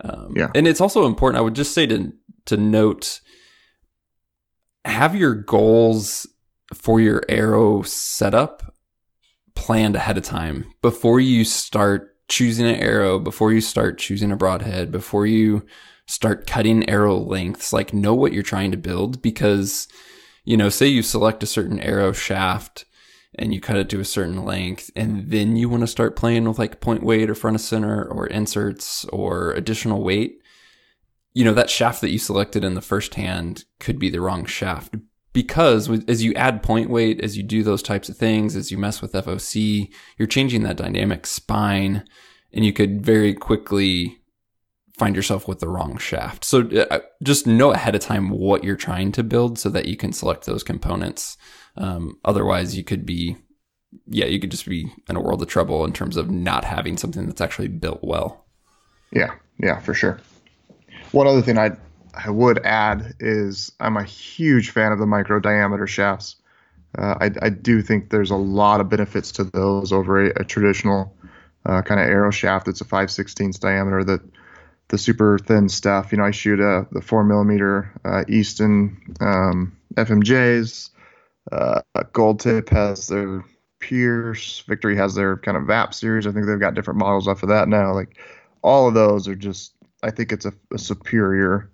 Um, 0.02 0.32
yeah. 0.35 0.49
And 0.54 0.66
it's 0.66 0.80
also 0.80 1.04
important. 1.04 1.38
I 1.38 1.42
would 1.42 1.54
just 1.54 1.75
say 1.75 1.87
to 1.87 2.12
to 2.47 2.56
note, 2.56 3.20
have 4.84 5.14
your 5.14 5.34
goals 5.34 6.26
for 6.75 7.00
your 7.00 7.22
arrow 7.28 7.82
setup 7.82 8.75
planned 9.54 9.96
ahead 9.96 10.16
of 10.16 10.25
time 10.25 10.72
before 10.82 11.20
you 11.20 11.44
start 11.44 12.16
choosing 12.28 12.66
an 12.66 12.76
arrow, 12.76 13.18
before 13.18 13.52
you 13.52 13.60
start 13.60 13.99
choosing 13.99 14.30
a 14.30 14.37
broadhead, 14.37 14.90
before 14.92 15.26
you 15.26 15.66
start 16.06 16.46
cutting 16.46 16.88
arrow 16.88 17.16
lengths. 17.16 17.72
Like 17.72 17.92
know 17.92 18.14
what 18.14 18.32
you're 18.32 18.42
trying 18.42 18.70
to 18.70 18.76
build 18.76 19.20
because, 19.20 19.88
you 20.44 20.56
know, 20.56 20.68
say 20.68 20.87
you 20.87 21.02
select 21.02 21.42
a 21.42 21.46
certain 21.46 21.80
arrow 21.80 22.12
shaft 22.12 22.84
and 23.34 23.52
you 23.52 23.60
cut 23.60 23.76
it 23.76 23.88
to 23.90 24.00
a 24.00 24.04
certain 24.04 24.44
length 24.44 24.90
and 24.96 25.30
then 25.30 25.56
you 25.56 25.68
want 25.68 25.82
to 25.82 25.87
start 25.87 26.16
playing 26.16 26.49
with 26.49 26.58
like 26.58 26.80
point 26.80 27.02
weight 27.02 27.30
or 27.30 27.34
front 27.34 27.54
of 27.54 27.60
center 27.60 28.04
or 28.04 28.26
inserts 28.26 29.04
or 29.06 29.52
additional 29.52 30.02
weight 30.02 30.39
you 31.32 31.44
know 31.44 31.54
that 31.54 31.70
shaft 31.70 32.00
that 32.00 32.10
you 32.10 32.18
selected 32.18 32.64
in 32.64 32.75
the 32.75 32.80
first 32.80 33.14
hand 33.14 33.64
could 33.78 33.99
be 33.99 34.10
the 34.10 34.20
wrong 34.20 34.44
shaft 34.44 34.94
because 35.32 35.88
as 36.08 36.22
you 36.22 36.34
add 36.34 36.62
point 36.62 36.90
weight 36.90 37.20
as 37.20 37.37
you 37.37 37.42
do 37.42 37.62
those 37.62 37.82
types 37.82 38.08
of 38.08 38.16
things 38.16 38.56
as 38.56 38.70
you 38.70 38.78
mess 38.78 39.00
with 39.00 39.12
foc 39.12 39.92
you're 40.18 40.28
changing 40.28 40.62
that 40.62 40.76
dynamic 40.76 41.26
spine 41.26 42.04
and 42.52 42.64
you 42.64 42.72
could 42.72 43.04
very 43.04 43.32
quickly 43.34 44.18
find 44.99 45.16
yourself 45.16 45.49
with 45.49 45.60
the 45.60 45.68
wrong 45.68 45.96
shaft 45.96 46.44
so 46.44 46.68
uh, 46.90 46.99
just 47.22 47.46
know 47.46 47.72
ahead 47.72 47.94
of 47.94 48.00
time 48.00 48.28
what 48.28 48.64
you're 48.64 48.76
trying 48.76 49.12
to 49.12 49.22
build 49.22 49.58
so 49.58 49.70
that 49.70 49.87
you 49.87 49.96
can 49.96 50.12
select 50.12 50.46
those 50.46 50.62
components 50.62 51.38
um, 51.76 52.18
otherwise, 52.25 52.76
you 52.76 52.84
could 52.84 53.06
be, 53.06 53.37
yeah, 54.06 54.26
you 54.26 54.40
could 54.40 54.50
just 54.50 54.66
be 54.66 54.92
in 55.08 55.16
a 55.16 55.20
world 55.20 55.42
of 55.42 55.49
trouble 55.49 55.84
in 55.84 55.92
terms 55.92 56.16
of 56.16 56.30
not 56.30 56.64
having 56.64 56.96
something 56.96 57.26
that's 57.26 57.40
actually 57.40 57.68
built 57.68 58.00
well. 58.02 58.46
Yeah, 59.12 59.34
yeah, 59.58 59.80
for 59.80 59.94
sure. 59.94 60.20
One 61.12 61.26
other 61.26 61.43
thing 61.43 61.59
I 61.59 61.73
I 62.14 62.31
would 62.31 62.59
add 62.64 63.14
is 63.21 63.73
I'm 63.81 63.97
a 63.97 64.05
huge 64.05 64.71
fan 64.71 64.93
of 64.93 64.99
the 64.99 65.07
micro 65.07 65.38
diameter 65.38 65.87
shafts. 65.87 66.37
Uh, 66.99 67.14
I, 67.21 67.31
I 67.43 67.49
do 67.50 67.83
think 67.83 68.11
there's 68.11 68.33
a 68.33 68.37
lot 68.37 68.81
of 68.81 68.88
benefits 68.88 69.31
to 69.33 69.45
those 69.45 69.93
over 69.93 70.26
a, 70.26 70.40
a 70.40 70.45
traditional 70.45 71.14
uh, 71.64 71.83
kind 71.83 72.00
of 72.00 72.07
arrow 72.09 72.33
shaft 72.33 72.67
that's 72.67 72.81
a 72.81 72.85
5 72.85 73.11
16 73.11 73.52
diameter 73.61 74.02
that 74.05 74.21
the 74.88 74.99
super 74.99 75.38
thin 75.38 75.69
stuff. 75.69 76.12
You 76.12 76.19
know, 76.19 76.25
I 76.25 76.33
shoot 76.33 76.61
a 76.61 76.87
the 76.93 77.00
four 77.00 77.25
millimeter 77.25 77.93
uh, 78.05 78.25
Easton 78.29 79.14
um, 79.21 79.76
FMJs. 79.95 80.90
Uh, 81.50 81.81
Gold 82.12 82.40
Tip 82.40 82.69
has 82.71 83.07
their 83.07 83.45
Pierce. 83.79 84.61
Victory 84.67 84.97
has 84.97 85.14
their 85.14 85.37
kind 85.38 85.57
of 85.57 85.64
VAP 85.64 85.95
series. 85.95 86.26
I 86.26 86.33
think 86.33 86.47
they've 86.47 86.61
got 86.61 86.75
different 86.75 86.99
models 86.99 87.29
off 87.29 87.43
of 87.43 87.49
that 87.49 87.69
now. 87.69 87.93
Like 87.95 88.19
all 88.62 88.88
of 88.88 88.95
those 88.95 89.26
are 89.29 89.37
just. 89.37 89.73
I 90.02 90.11
think 90.11 90.33
it's 90.33 90.47
a, 90.47 90.52
a 90.73 90.78
superior 90.78 91.71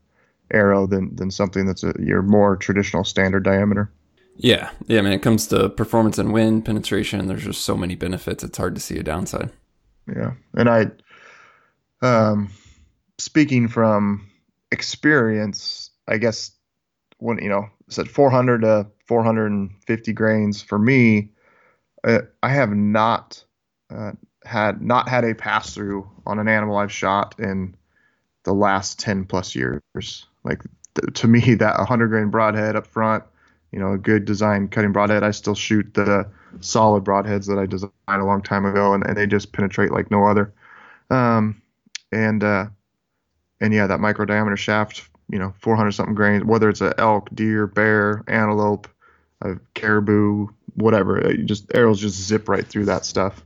arrow 0.52 0.86
than 0.86 1.14
than 1.16 1.30
something 1.30 1.66
that's 1.66 1.84
a 1.84 1.94
your 1.98 2.22
more 2.22 2.56
traditional 2.56 3.04
standard 3.04 3.44
diameter. 3.44 3.90
Yeah, 4.36 4.70
yeah. 4.86 4.98
I 4.98 5.02
mean, 5.02 5.12
it 5.12 5.22
comes 5.22 5.46
to 5.48 5.68
performance 5.70 6.18
and 6.18 6.32
wind 6.32 6.64
penetration. 6.64 7.26
There's 7.26 7.44
just 7.44 7.62
so 7.62 7.76
many 7.76 7.94
benefits. 7.94 8.44
It's 8.44 8.58
hard 8.58 8.74
to 8.74 8.80
see 8.80 8.98
a 8.98 9.02
downside. 9.02 9.50
Yeah, 10.14 10.34
and 10.54 10.68
I, 10.68 10.90
um, 12.02 12.50
speaking 13.18 13.68
from 13.68 14.28
experience, 14.70 15.90
I 16.06 16.18
guess 16.18 16.52
when 17.18 17.38
you 17.38 17.48
know 17.48 17.68
said 17.88 18.08
400 18.08 18.62
to 18.62 18.86
450 19.06 20.12
grains 20.12 20.62
for 20.62 20.78
me, 20.78 21.30
uh, 22.04 22.20
I 22.42 22.50
have 22.50 22.70
not 22.70 23.42
uh, 23.90 24.12
had 24.44 24.82
not 24.82 25.08
had 25.08 25.24
a 25.24 25.34
pass 25.34 25.74
through 25.74 26.08
on 26.26 26.38
an 26.38 26.48
animal 26.48 26.76
I've 26.76 26.92
shot 26.92 27.34
in 27.38 27.74
the 28.46 28.54
last 28.54 28.98
10 29.00 29.26
plus 29.26 29.54
years. 29.54 29.82
Like 30.44 30.62
th- 30.94 31.12
to 31.20 31.28
me, 31.28 31.54
that 31.54 31.76
100 31.78 32.08
grain 32.08 32.30
broadhead 32.30 32.76
up 32.76 32.86
front, 32.86 33.24
you 33.72 33.78
know, 33.78 33.92
a 33.92 33.98
good 33.98 34.24
design 34.24 34.68
cutting 34.68 34.92
broadhead. 34.92 35.22
I 35.22 35.32
still 35.32 35.54
shoot 35.54 35.92
the 35.92 36.26
solid 36.60 37.04
broadheads 37.04 37.46
that 37.48 37.58
I 37.58 37.66
designed 37.66 37.92
a 38.08 38.24
long 38.24 38.40
time 38.40 38.64
ago, 38.64 38.94
and, 38.94 39.04
and 39.04 39.16
they 39.16 39.26
just 39.26 39.52
penetrate 39.52 39.90
like 39.90 40.10
no 40.10 40.26
other. 40.26 40.54
Um, 41.10 41.60
and 42.12 42.42
uh, 42.42 42.66
and 43.60 43.74
yeah, 43.74 43.88
that 43.88 44.00
micro 44.00 44.24
diameter 44.24 44.56
shaft, 44.56 45.08
you 45.28 45.38
know, 45.38 45.52
400 45.58 45.90
something 45.90 46.14
grains, 46.14 46.44
whether 46.44 46.68
it's 46.68 46.80
a 46.80 46.94
elk, 46.98 47.28
deer, 47.34 47.66
bear, 47.66 48.22
antelope, 48.28 48.88
a 49.42 49.56
caribou, 49.74 50.48
whatever, 50.76 51.32
you 51.32 51.44
just 51.44 51.74
arrows 51.74 52.00
just 52.00 52.16
zip 52.16 52.48
right 52.48 52.66
through 52.66 52.84
that 52.84 53.04
stuff. 53.04 53.44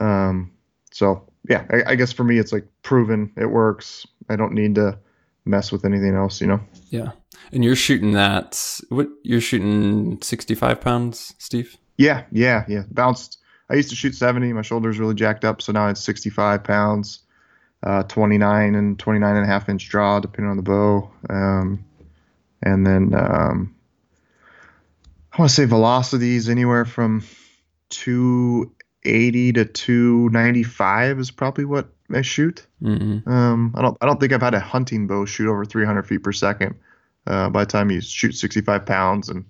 Um, 0.00 0.50
so 0.90 1.22
yeah, 1.48 1.64
I, 1.70 1.92
I 1.92 1.94
guess 1.96 2.12
for 2.12 2.24
me, 2.24 2.38
it's 2.38 2.52
like 2.52 2.66
proven 2.82 3.32
it 3.36 3.46
works. 3.46 4.06
I 4.32 4.36
don't 4.36 4.54
need 4.54 4.74
to 4.76 4.98
mess 5.44 5.72
with 5.72 5.84
anything 5.84 6.14
else, 6.14 6.40
you 6.40 6.46
know? 6.46 6.60
Yeah. 6.90 7.12
And 7.52 7.64
you're 7.64 7.76
shooting 7.76 8.12
that, 8.12 8.80
what, 8.88 9.08
you're 9.22 9.40
shooting 9.40 10.20
65 10.22 10.80
pounds, 10.80 11.34
Steve? 11.38 11.76
Yeah, 11.96 12.24
yeah, 12.32 12.64
yeah. 12.68 12.84
Bounced. 12.90 13.38
I 13.70 13.74
used 13.74 13.90
to 13.90 13.96
shoot 13.96 14.14
70. 14.14 14.52
My 14.52 14.62
shoulder's 14.62 14.98
really 14.98 15.14
jacked 15.14 15.44
up, 15.44 15.62
so 15.62 15.72
now 15.72 15.88
it's 15.88 16.00
65 16.02 16.64
pounds, 16.64 17.20
uh, 17.82 18.02
29 18.04 18.74
and 18.74 18.98
29 18.98 19.36
and 19.36 19.44
a 19.44 19.48
half 19.48 19.68
inch 19.68 19.88
draw, 19.88 20.20
depending 20.20 20.50
on 20.50 20.56
the 20.56 20.62
bow. 20.62 21.10
Um, 21.28 21.84
and 22.62 22.86
then 22.86 23.14
um, 23.14 23.74
I 25.32 25.38
want 25.38 25.50
to 25.50 25.54
say 25.54 25.64
velocities 25.64 26.48
anywhere 26.48 26.84
from 26.84 27.24
280 27.90 29.52
to 29.54 29.64
295 29.64 31.18
is 31.18 31.30
probably 31.30 31.64
what 31.64 31.88
I 32.14 32.22
shoot. 32.22 32.66
Mm-hmm. 32.82 33.28
Um, 33.28 33.74
I 33.76 33.82
don't 33.82 33.96
I 34.00 34.06
don't 34.06 34.20
think 34.20 34.32
I've 34.32 34.42
had 34.42 34.54
a 34.54 34.60
hunting 34.60 35.06
bow 35.06 35.24
shoot 35.24 35.50
over 35.50 35.64
300 35.64 36.02
feet 36.04 36.22
per 36.22 36.32
second. 36.32 36.74
Uh, 37.26 37.48
by 37.48 37.64
the 37.64 37.70
time 37.70 37.90
you 37.90 38.00
shoot 38.00 38.32
65 38.32 38.84
pounds 38.84 39.28
and 39.28 39.44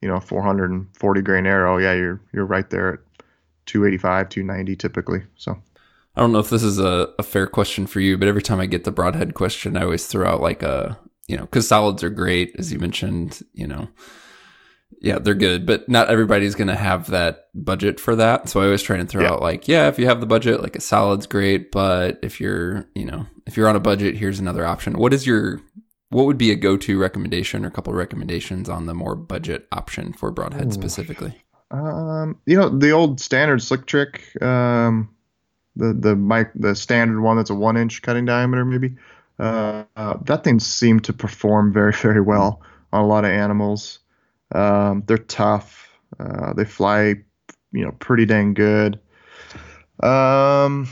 you 0.00 0.08
know 0.08 0.20
440 0.20 1.22
grain 1.22 1.46
arrow, 1.46 1.78
yeah, 1.78 1.94
you're 1.94 2.20
you're 2.32 2.46
right 2.46 2.68
there 2.70 2.94
at 2.94 3.00
285, 3.66 4.28
290 4.28 4.76
typically. 4.76 5.22
So 5.36 5.56
I 6.16 6.20
don't 6.20 6.32
know 6.32 6.38
if 6.38 6.50
this 6.50 6.62
is 6.62 6.78
a, 6.78 7.12
a 7.18 7.22
fair 7.22 7.46
question 7.46 7.86
for 7.86 8.00
you, 8.00 8.16
but 8.16 8.28
every 8.28 8.42
time 8.42 8.60
I 8.60 8.66
get 8.66 8.84
the 8.84 8.90
broadhead 8.90 9.34
question, 9.34 9.76
I 9.76 9.82
always 9.82 10.06
throw 10.06 10.28
out 10.28 10.40
like 10.40 10.62
a 10.62 10.98
you 11.26 11.36
know 11.36 11.42
because 11.42 11.68
solids 11.68 12.02
are 12.02 12.10
great 12.10 12.54
as 12.58 12.72
you 12.72 12.78
mentioned, 12.78 13.42
you 13.52 13.66
know. 13.66 13.88
Yeah, 15.00 15.18
they're 15.18 15.34
good, 15.34 15.64
but 15.64 15.88
not 15.88 16.08
everybody's 16.08 16.54
going 16.56 16.68
to 16.68 16.74
have 16.74 17.10
that 17.10 17.48
budget 17.54 18.00
for 18.00 18.16
that. 18.16 18.48
So 18.48 18.60
I 18.60 18.64
always 18.64 18.82
try 18.82 18.96
and 18.96 19.08
throw 19.08 19.22
Yeah. 19.22 19.32
out 19.32 19.42
like, 19.42 19.68
yeah, 19.68 19.86
if 19.88 19.98
you 19.98 20.06
have 20.06 20.20
the 20.20 20.26
budget, 20.26 20.60
like 20.60 20.74
a 20.76 20.80
solid's 20.80 21.26
great, 21.26 21.70
but 21.70 22.18
if 22.22 22.40
you're, 22.40 22.86
you 22.94 23.04
know, 23.04 23.26
if 23.46 23.56
you're 23.56 23.68
on 23.68 23.76
a 23.76 23.80
budget, 23.80 24.16
here's 24.16 24.40
another 24.40 24.66
option. 24.66 24.98
What 24.98 25.12
is 25.14 25.26
your 25.26 25.60
what 26.10 26.24
would 26.24 26.38
be 26.38 26.50
a 26.50 26.56
go-to 26.56 26.98
recommendation 26.98 27.64
or 27.64 27.68
a 27.68 27.70
couple 27.70 27.92
of 27.92 27.98
recommendations 27.98 28.68
on 28.68 28.86
the 28.86 28.94
more 28.94 29.14
budget 29.14 29.68
option 29.72 30.12
for 30.12 30.30
broadhead 30.30 30.68
Ooh. 30.68 30.72
specifically? 30.72 31.34
Um, 31.70 32.38
you 32.46 32.56
know 32.56 32.70
the 32.70 32.90
old 32.92 33.20
standard 33.20 33.62
slick 33.62 33.84
trick, 33.86 34.22
um, 34.42 35.10
the 35.76 35.92
the 35.92 36.16
mic 36.16 36.48
the 36.54 36.74
standard 36.74 37.20
one 37.20 37.36
that's 37.36 37.50
a 37.50 37.54
one 37.54 37.76
inch 37.76 38.00
cutting 38.02 38.24
diameter 38.24 38.64
maybe. 38.64 38.96
Uh, 39.38 39.84
uh, 39.96 40.16
that 40.24 40.42
thing 40.44 40.58
seemed 40.58 41.04
to 41.04 41.12
perform 41.12 41.72
very 41.72 41.92
very 42.02 42.22
well 42.22 42.62
on 42.92 43.02
a 43.02 43.06
lot 43.06 43.24
of 43.24 43.30
animals. 43.30 43.98
Um, 44.52 45.02
they're 45.06 45.18
tough. 45.18 45.88
Uh, 46.18 46.52
they 46.54 46.64
fly, 46.64 47.14
you 47.72 47.84
know, 47.84 47.92
pretty 47.92 48.26
dang 48.26 48.54
good. 48.54 49.00
Um, 50.02 50.88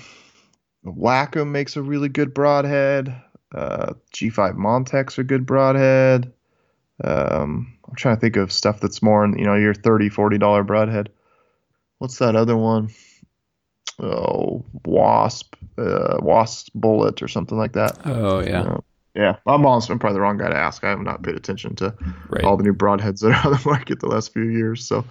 Wac'em 0.85 1.51
makes 1.51 1.77
a 1.77 1.83
really 1.83 2.09
good 2.09 2.35
broadhead. 2.35 3.23
Uh, 3.55 3.95
G5 4.15 4.57
Montec 4.57 5.19
are 5.19 5.25
good 5.25 5.47
broadhead. 5.47 6.33
Um, 7.03 7.79
I'm 7.89 7.95
trying 7.95 8.17
to 8.17 8.21
think 8.21 8.37
of 8.37 8.53
stuff 8.53 8.81
that's 8.81 9.03
more 9.03 9.25
in, 9.25 9.39
you 9.39 9.45
know, 9.45 9.55
your 9.55 9.75
30 9.75 10.09
40 10.09 10.39
dollar 10.39 10.65
broadhead. 10.65 11.11
What's 11.99 12.19
that 12.19 12.37
other 12.37 12.57
one? 12.57 12.91
Oh, 13.99 14.65
Wasp, 14.85 15.55
uh, 15.79 16.19
Wasp 16.21 16.69
Bullet 16.75 17.23
or 17.23 17.29
something 17.29 17.57
like 17.57 17.73
that. 17.73 17.99
Oh 18.05 18.41
yeah, 18.41 18.63
Uh, 18.63 18.81
yeah, 19.17 19.37
I'm 19.47 19.65
honestly 19.65 19.93
I'm 19.93 19.99
probably 19.99 20.15
the 20.15 20.21
wrong 20.21 20.37
guy 20.37 20.49
to 20.49 20.57
ask. 20.57 20.85
I 20.85 20.91
have 20.91 21.01
not 21.01 21.23
paid 21.23 21.37
attention 21.37 21.75
to 21.77 21.95
right. 22.29 22.45
all 22.45 22.57
the 22.57 22.65
new 22.65 22.75
broadheads 22.75 23.21
that 23.21 23.33
are 23.33 23.47
on 23.47 23.53
the 23.53 23.63
market 23.69 24.01
the 24.01 24.09
last 24.09 24.33
few 24.33 24.45
years. 24.45 24.87
So, 24.87 25.05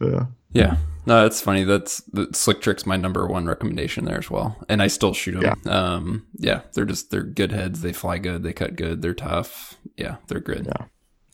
yeah, 0.00 0.26
Yeah, 0.52 0.76
no, 1.06 1.22
that's 1.22 1.40
funny. 1.40 1.64
That's 1.64 2.00
the 2.12 2.28
Slick 2.32 2.60
Trick's 2.60 2.86
my 2.86 2.96
number 2.96 3.26
one 3.26 3.46
recommendation 3.46 4.04
there 4.04 4.18
as 4.18 4.30
well, 4.30 4.56
and 4.68 4.82
I 4.82 4.88
still 4.88 5.12
shoot 5.12 5.32
them. 5.32 5.42
Yeah. 5.64 5.72
Um, 5.72 6.26
yeah, 6.38 6.62
they're 6.72 6.84
just 6.84 7.10
they're 7.10 7.22
good 7.22 7.52
heads. 7.52 7.82
They 7.82 7.92
fly 7.92 8.18
good. 8.18 8.42
They 8.42 8.52
cut 8.52 8.76
good. 8.76 9.02
They're 9.02 9.14
tough. 9.14 9.76
Yeah, 9.96 10.16
they're 10.26 10.40
good. 10.40 10.66
Yeah. 10.66 10.86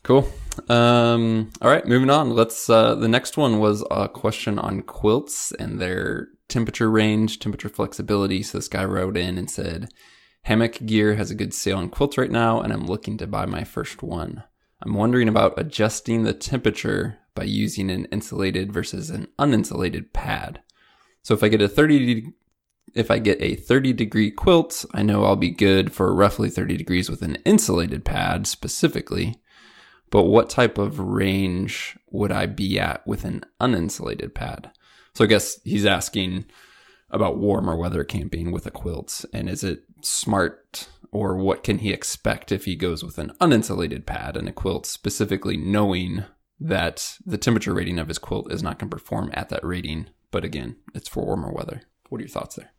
Cool. 0.03 0.29
Um, 0.69 1.51
all 1.61 1.69
right, 1.69 1.85
moving 1.85 2.09
on. 2.09 2.31
Let's. 2.31 2.69
Uh, 2.69 2.95
the 2.95 3.07
next 3.07 3.37
one 3.37 3.59
was 3.59 3.83
a 3.89 4.07
question 4.07 4.59
on 4.59 4.81
quilts 4.81 5.51
and 5.53 5.79
their 5.79 6.27
temperature 6.47 6.89
range, 6.89 7.39
temperature 7.39 7.69
flexibility. 7.69 8.43
So 8.43 8.57
this 8.57 8.67
guy 8.67 8.85
wrote 8.85 9.17
in 9.17 9.37
and 9.37 9.49
said, 9.49 9.89
"Hammock 10.47 10.85
gear 10.85 11.15
has 11.15 11.29
a 11.29 11.35
good 11.35 11.53
sale 11.53 11.77
on 11.77 11.89
quilts 11.89 12.17
right 12.17 12.31
now, 12.31 12.61
and 12.61 12.71
I'm 12.71 12.85
looking 12.85 13.17
to 13.17 13.27
buy 13.27 13.45
my 13.45 13.65
first 13.65 14.01
one. 14.01 14.45
I'm 14.81 14.93
wondering 14.93 15.27
about 15.27 15.59
adjusting 15.59 16.23
the 16.23 16.31
temperature 16.31 17.17
by 17.35 17.43
using 17.43 17.91
an 17.91 18.05
insulated 18.13 18.71
versus 18.71 19.09
an 19.09 19.27
uninsulated 19.37 20.13
pad. 20.13 20.61
So 21.21 21.33
if 21.33 21.43
I 21.43 21.49
get 21.49 21.61
a 21.61 21.67
30 21.67 21.99
de- 21.99 22.33
if 22.95 23.11
I 23.11 23.19
get 23.19 23.41
a 23.41 23.55
30 23.55 23.91
degree 23.91 24.31
quilt, 24.31 24.85
I 24.93 25.03
know 25.03 25.25
I'll 25.25 25.35
be 25.35 25.51
good 25.51 25.91
for 25.91 26.15
roughly 26.15 26.49
30 26.49 26.77
degrees 26.77 27.09
with 27.09 27.23
an 27.23 27.35
insulated 27.43 28.05
pad 28.05 28.47
specifically. 28.47 29.41
But 30.11 30.23
what 30.23 30.49
type 30.49 30.77
of 30.77 30.97
range 30.97 31.97
would 32.09 32.31
I 32.31 32.45
be 32.45 32.79
at 32.79 33.05
with 33.05 33.25
an 33.25 33.43
uninsulated 33.59 34.33
pad? 34.33 34.71
So 35.13 35.25
I 35.25 35.27
guess 35.27 35.59
he's 35.65 35.85
asking 35.85 36.45
about 37.09 37.37
warmer 37.37 37.75
weather 37.75 38.03
camping 38.03 38.51
with 38.51 38.65
a 38.65 38.71
quilt 38.71 39.25
and 39.33 39.49
is 39.49 39.63
it 39.63 39.83
smart 40.01 40.89
or 41.11 41.37
what 41.37 41.63
can 41.63 41.79
he 41.79 41.91
expect 41.91 42.51
if 42.51 42.65
he 42.65 42.75
goes 42.75 43.03
with 43.03 43.17
an 43.17 43.31
uninsulated 43.39 44.05
pad 44.05 44.35
and 44.35 44.47
a 44.49 44.51
quilt 44.51 44.85
specifically 44.85 45.57
knowing 45.57 46.23
that 46.59 47.17
the 47.25 47.37
temperature 47.37 47.73
rating 47.73 47.99
of 47.99 48.07
his 48.07 48.17
quilt 48.17 48.51
is 48.51 48.63
not 48.63 48.79
going 48.79 48.89
to 48.89 48.95
perform 48.95 49.29
at 49.33 49.49
that 49.49 49.63
rating 49.63 50.07
but 50.31 50.43
again 50.43 50.75
it's 50.93 51.07
for 51.07 51.25
warmer 51.25 51.51
weather 51.51 51.81
what 52.09 52.19
are 52.19 52.23
your 52.23 52.29
thoughts 52.29 52.55
there 52.55 52.71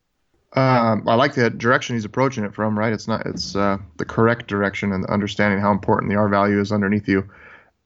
um, 0.55 1.07
I 1.07 1.15
like 1.15 1.35
the 1.35 1.51
direction 1.51 1.95
he's 1.95 2.07
approaching 2.07 2.43
it 2.43 2.55
from. 2.55 2.79
Right, 2.79 2.93
it's 2.93 3.07
not 3.07 3.27
it's 3.27 3.55
uh, 3.55 3.77
the 3.99 4.07
correct 4.07 4.47
direction 4.47 4.93
and 4.93 5.05
understanding 5.07 5.61
how 5.61 5.71
important 5.71 6.11
the 6.11 6.17
R 6.17 6.29
value 6.29 6.59
is 6.59 6.73
underneath 6.73 7.07
you. 7.07 7.29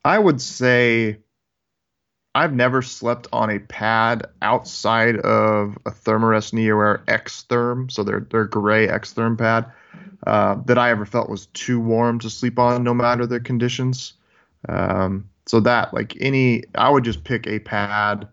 I 0.05 0.17
would 0.17 0.41
say 0.41 1.17
I've 2.35 2.53
never 2.53 2.81
slept 2.81 3.27
on 3.31 3.49
a 3.51 3.59
pad 3.59 4.25
outside 4.41 5.17
of 5.17 5.77
a 5.85 5.91
Thermarest 5.91 6.53
NeoAir 6.53 7.01
X 7.07 7.45
Therm, 7.47 7.91
so 7.91 8.03
their 8.03 8.21
their 8.21 8.45
gray 8.45 8.87
X 8.87 9.13
Therm 9.13 9.37
pad 9.37 9.71
uh, 10.25 10.55
that 10.65 10.77
I 10.77 10.89
ever 10.89 11.05
felt 11.05 11.29
was 11.29 11.47
too 11.47 11.79
warm 11.79 12.19
to 12.19 12.29
sleep 12.29 12.57
on, 12.57 12.83
no 12.83 12.93
matter 12.93 13.27
the 13.27 13.39
conditions. 13.39 14.13
Um, 14.67 15.29
so 15.45 15.59
that 15.59 15.93
like 15.93 16.15
any, 16.21 16.63
I 16.73 16.89
would 16.89 17.03
just 17.03 17.23
pick 17.23 17.45
a 17.45 17.59
pad 17.59 18.27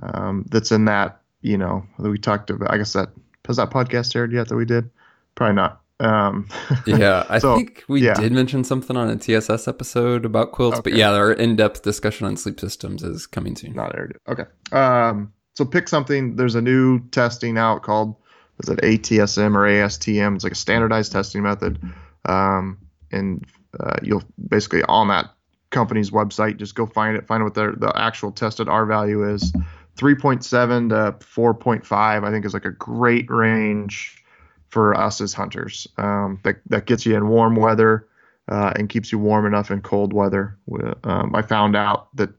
um, 0.00 0.46
that's 0.50 0.72
in 0.72 0.86
that 0.86 1.20
you 1.42 1.58
know 1.58 1.86
that 1.98 2.08
we 2.08 2.18
talked 2.18 2.50
about. 2.50 2.72
I 2.72 2.78
guess 2.78 2.94
that 2.94 3.10
has 3.46 3.56
that 3.56 3.70
podcast 3.70 4.16
aired 4.16 4.32
yet 4.32 4.48
that 4.48 4.56
we 4.56 4.64
did? 4.64 4.88
Probably 5.34 5.56
not. 5.56 5.82
Um, 5.98 6.48
yeah, 6.86 7.24
I 7.28 7.38
so, 7.38 7.56
think 7.56 7.84
we 7.88 8.04
yeah. 8.04 8.14
did 8.14 8.32
mention 8.32 8.64
something 8.64 8.96
on 8.96 9.08
a 9.08 9.16
TSS 9.16 9.66
episode 9.66 10.24
about 10.24 10.52
quilts, 10.52 10.80
but 10.80 10.92
yeah, 10.92 11.10
our 11.10 11.32
in-depth 11.32 11.82
discussion 11.82 12.26
on 12.26 12.36
sleep 12.36 12.60
systems 12.60 13.02
is 13.02 13.26
coming 13.26 13.56
soon. 13.56 13.72
not 13.74 13.94
aired. 13.94 14.18
Okay. 14.28 14.44
Um, 14.72 15.32
so 15.54 15.64
pick 15.64 15.88
something. 15.88 16.36
There's 16.36 16.54
a 16.54 16.62
new 16.62 17.00
testing 17.08 17.56
out 17.56 17.82
called 17.82 18.16
is 18.62 18.68
it 18.68 18.80
ATSM 18.80 19.54
or 19.54 19.64
ASTM? 19.64 20.34
It's 20.34 20.44
like 20.44 20.52
a 20.52 20.56
standardized 20.56 21.12
testing 21.12 21.42
method. 21.42 21.78
Um, 22.24 22.78
and 23.12 23.44
uh, 23.78 23.96
you'll 24.02 24.22
basically 24.48 24.82
on 24.84 25.08
that 25.08 25.30
company's 25.70 26.10
website 26.10 26.56
just 26.56 26.74
go 26.74 26.86
find 26.86 27.16
it, 27.16 27.26
find 27.26 27.44
what 27.44 27.54
their 27.54 27.72
the 27.72 27.92
actual 27.94 28.32
tested 28.32 28.68
R 28.68 28.86
value 28.86 29.28
is. 29.28 29.52
3.7 29.96 30.90
to 30.90 31.24
4.5, 31.24 31.90
I 31.92 32.30
think, 32.30 32.44
is 32.44 32.52
like 32.52 32.66
a 32.66 32.70
great 32.70 33.30
range 33.30 34.22
for 34.68 34.94
us 34.94 35.20
as 35.20 35.32
hunters. 35.32 35.86
Um, 35.96 36.40
that 36.44 36.56
that 36.66 36.86
gets 36.86 37.06
you 37.06 37.16
in 37.16 37.28
warm 37.28 37.56
weather 37.56 38.06
uh, 38.48 38.72
and 38.76 38.88
keeps 38.88 39.12
you 39.12 39.18
warm 39.18 39.46
enough 39.46 39.70
in 39.70 39.80
cold 39.80 40.12
weather. 40.12 40.56
Um, 41.04 41.34
I 41.34 41.42
found 41.42 41.76
out 41.76 42.14
that 42.16 42.30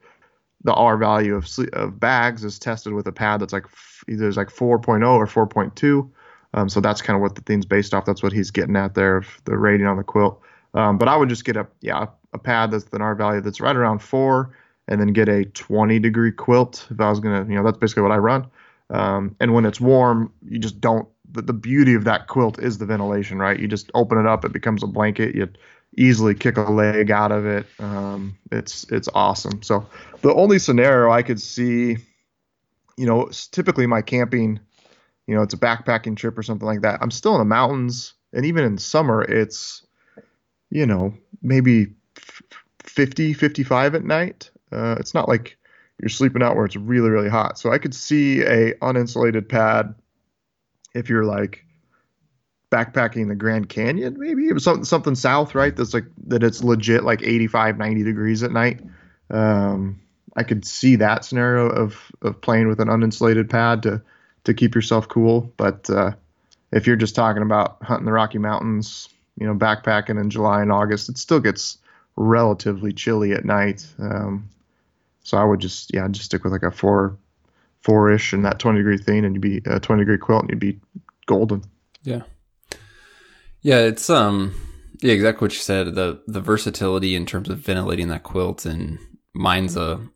the 0.64 0.74
R 0.74 0.98
value 0.98 1.36
of 1.36 1.48
of 1.74 2.00
bags 2.00 2.44
is 2.44 2.60
tested 2.60 2.94
with 2.94 3.08
a 3.08 3.12
pad 3.12 3.42
that's 3.42 3.54
like 3.54 3.66
either 4.10 4.32
like 4.34 4.50
4.0 4.50 5.08
or 5.08 5.48
4.2. 5.48 6.10
Um, 6.54 6.70
so 6.70 6.80
that's 6.80 7.02
kind 7.02 7.16
of 7.16 7.22
what 7.22 7.36
the 7.36 7.42
thing's 7.42 7.66
based 7.66 7.94
off. 7.94 8.06
That's 8.06 8.24
what 8.24 8.34
he's 8.34 8.52
getting 8.52 8.76
at 8.76 8.96
there, 8.96 9.18
of 9.18 9.42
the 9.46 9.58
rating 9.58 9.86
on 9.86 9.98
the 9.98 10.04
quilt. 10.04 10.42
Um, 10.74 10.98
but 10.98 11.08
I 11.08 11.16
would 11.16 11.30
just 11.30 11.46
get 11.46 11.58
a 11.58 11.68
yeah 11.82 12.08
a 12.34 12.38
pad 12.38 12.72
that's 12.72 12.86
an 12.94 13.02
R 13.02 13.16
value 13.16 13.42
that's 13.42 13.62
right 13.62 13.76
around 13.76 14.00
four, 14.00 14.56
and 14.88 15.00
then 15.00 15.14
get 15.14 15.30
a 15.30 15.46
20 15.46 16.00
degree 16.00 16.32
quilt. 16.32 16.88
If 16.90 17.00
I 17.00 17.10
was 17.10 17.20
gonna, 17.20 17.46
you 17.50 17.56
know, 17.56 17.64
that's 17.64 17.78
basically 17.78 18.04
what 18.04 18.12
I 18.12 18.18
run. 18.18 18.48
Um, 18.90 19.36
and 19.40 19.54
when 19.54 19.66
it's 19.66 19.82
warm, 19.82 20.32
you 20.48 20.60
just 20.60 20.80
don't. 20.80 21.08
The, 21.32 21.42
the 21.42 21.54
beauty 21.54 21.94
of 21.94 22.04
that 22.06 22.28
quilt 22.28 22.60
is 22.60 22.78
the 22.78 22.86
ventilation, 22.86 23.38
right? 23.38 23.60
You 23.60 23.68
just 23.68 23.92
open 23.94 24.18
it 24.18 24.26
up, 24.26 24.46
it 24.46 24.54
becomes 24.54 24.84
a 24.84 24.88
blanket. 24.88 25.36
You 25.36 25.50
easily 25.96 26.36
kick 26.36 26.58
a 26.58 26.62
leg 26.62 27.12
out 27.12 27.32
of 27.32 27.46
it. 27.46 27.66
Um, 27.80 28.38
it's 28.52 28.86
it's 28.92 29.10
awesome. 29.14 29.62
So 29.64 29.86
the 30.22 30.34
only 30.34 30.60
scenario 30.60 31.12
I 31.12 31.24
could 31.24 31.42
see, 31.42 31.98
you 32.98 33.06
know, 33.06 33.30
typically 33.52 33.88
my 33.88 34.02
camping, 34.02 34.60
you 35.26 35.36
know, 35.36 35.42
it's 35.42 35.54
a 35.54 35.58
backpacking 35.58 36.16
trip 36.16 36.38
or 36.38 36.44
something 36.44 36.66
like 36.66 36.82
that. 36.82 37.00
I'm 37.02 37.12
still 37.12 37.34
in 37.34 37.40
the 37.40 37.46
mountains, 37.46 38.14
and 38.34 38.46
even 38.46 38.64
in 38.64 38.78
summer, 38.78 39.22
it's, 39.24 39.86
you 40.70 40.86
know, 40.86 41.14
maybe 41.42 41.88
f- 42.18 42.42
50, 42.84 43.34
55 43.34 43.96
at 43.96 44.04
night. 44.04 44.50
Uh, 44.72 44.96
it's 45.00 45.14
not 45.14 45.28
like 45.28 45.58
you're 46.02 46.10
sleeping 46.10 46.44
out 46.44 46.56
where 46.56 46.66
it's 46.66 46.76
really, 46.76 47.10
really 47.10 47.30
hot. 47.30 47.58
So 47.58 47.72
I 47.72 47.78
could 47.78 47.96
see 47.96 48.42
a 48.42 48.74
uninsulated 48.76 49.50
pad 49.50 49.96
if 50.98 51.10
you're 51.10 51.26
like 51.26 51.66
backpacking 52.72 53.28
the 53.28 53.36
Grand 53.36 53.70
Canyon, 53.70 54.18
maybe 54.20 54.60
something 54.60 54.84
something 54.84 55.16
south, 55.16 55.56
right? 55.56 55.76
That's 55.76 55.94
like 55.94 56.06
that 56.28 56.44
it's 56.44 56.64
legit 56.64 57.04
like 57.04 57.22
85, 57.22 57.78
90 57.78 58.04
degrees 58.04 58.44
at 58.44 58.52
night. 58.52 58.82
Um, 59.30 60.00
I 60.36 60.44
could 60.44 60.66
see 60.66 60.98
that 60.98 61.26
scenario 61.26 61.68
of 61.68 62.12
of 62.22 62.42
playing 62.42 62.68
with 62.68 62.80
an 62.80 62.88
uninsulated 62.88 63.50
pad 63.50 63.84
to 63.84 64.02
to 64.44 64.54
keep 64.54 64.76
yourself 64.76 65.08
cool. 65.08 65.52
But 65.58 65.90
uh, 65.90 66.12
if 66.72 66.88
you're 66.88 66.96
just 66.96 67.16
talking 67.16 67.42
about 67.42 67.78
hunting 67.82 68.06
the 68.06 68.12
Rocky 68.12 68.38
Mountains, 68.38 69.10
you 69.40 69.48
know, 69.48 69.56
backpacking 69.56 70.20
in 70.20 70.30
July 70.30 70.62
and 70.62 70.72
August, 70.72 71.10
it 71.10 71.18
still 71.18 71.40
gets 71.40 71.78
relatively 72.16 72.92
chilly 72.92 73.34
at 73.34 73.46
night. 73.46 73.86
Um, 74.00 74.50
so 75.24 75.38
I 75.38 75.44
would 75.44 75.60
just 75.60 75.94
yeah 75.94 76.08
just 76.08 76.26
stick 76.26 76.44
with 76.44 76.54
like 76.54 76.64
a 76.64 76.72
four 76.72 77.18
four 77.84 78.12
ish 78.12 78.34
and 78.34 78.44
that 78.46 78.60
20 78.60 78.80
degree 78.80 78.98
thing, 78.98 79.26
and 79.26 79.36
you'd 79.36 79.42
be 79.42 79.62
a 79.66 79.80
20 79.80 80.02
degree 80.02 80.18
quilt, 80.18 80.44
and 80.44 80.50
you'd 80.50 80.60
be 80.60 80.80
golden. 81.26 81.64
Yeah. 82.04 82.24
Yeah, 83.62 83.80
it's 83.80 84.10
um 84.10 84.54
yeah, 85.02 85.14
exactly 85.14 85.46
what 85.46 85.54
you 85.54 85.60
said. 85.60 85.96
The 85.96 86.22
the 86.28 86.42
versatility 86.42 87.16
in 87.16 87.26
terms 87.26 87.50
of 87.50 87.60
ventilating 87.60 88.08
that 88.10 88.24
quilt 88.24 88.66
and 88.66 88.98
mine's 89.34 89.76
a 89.76 90.08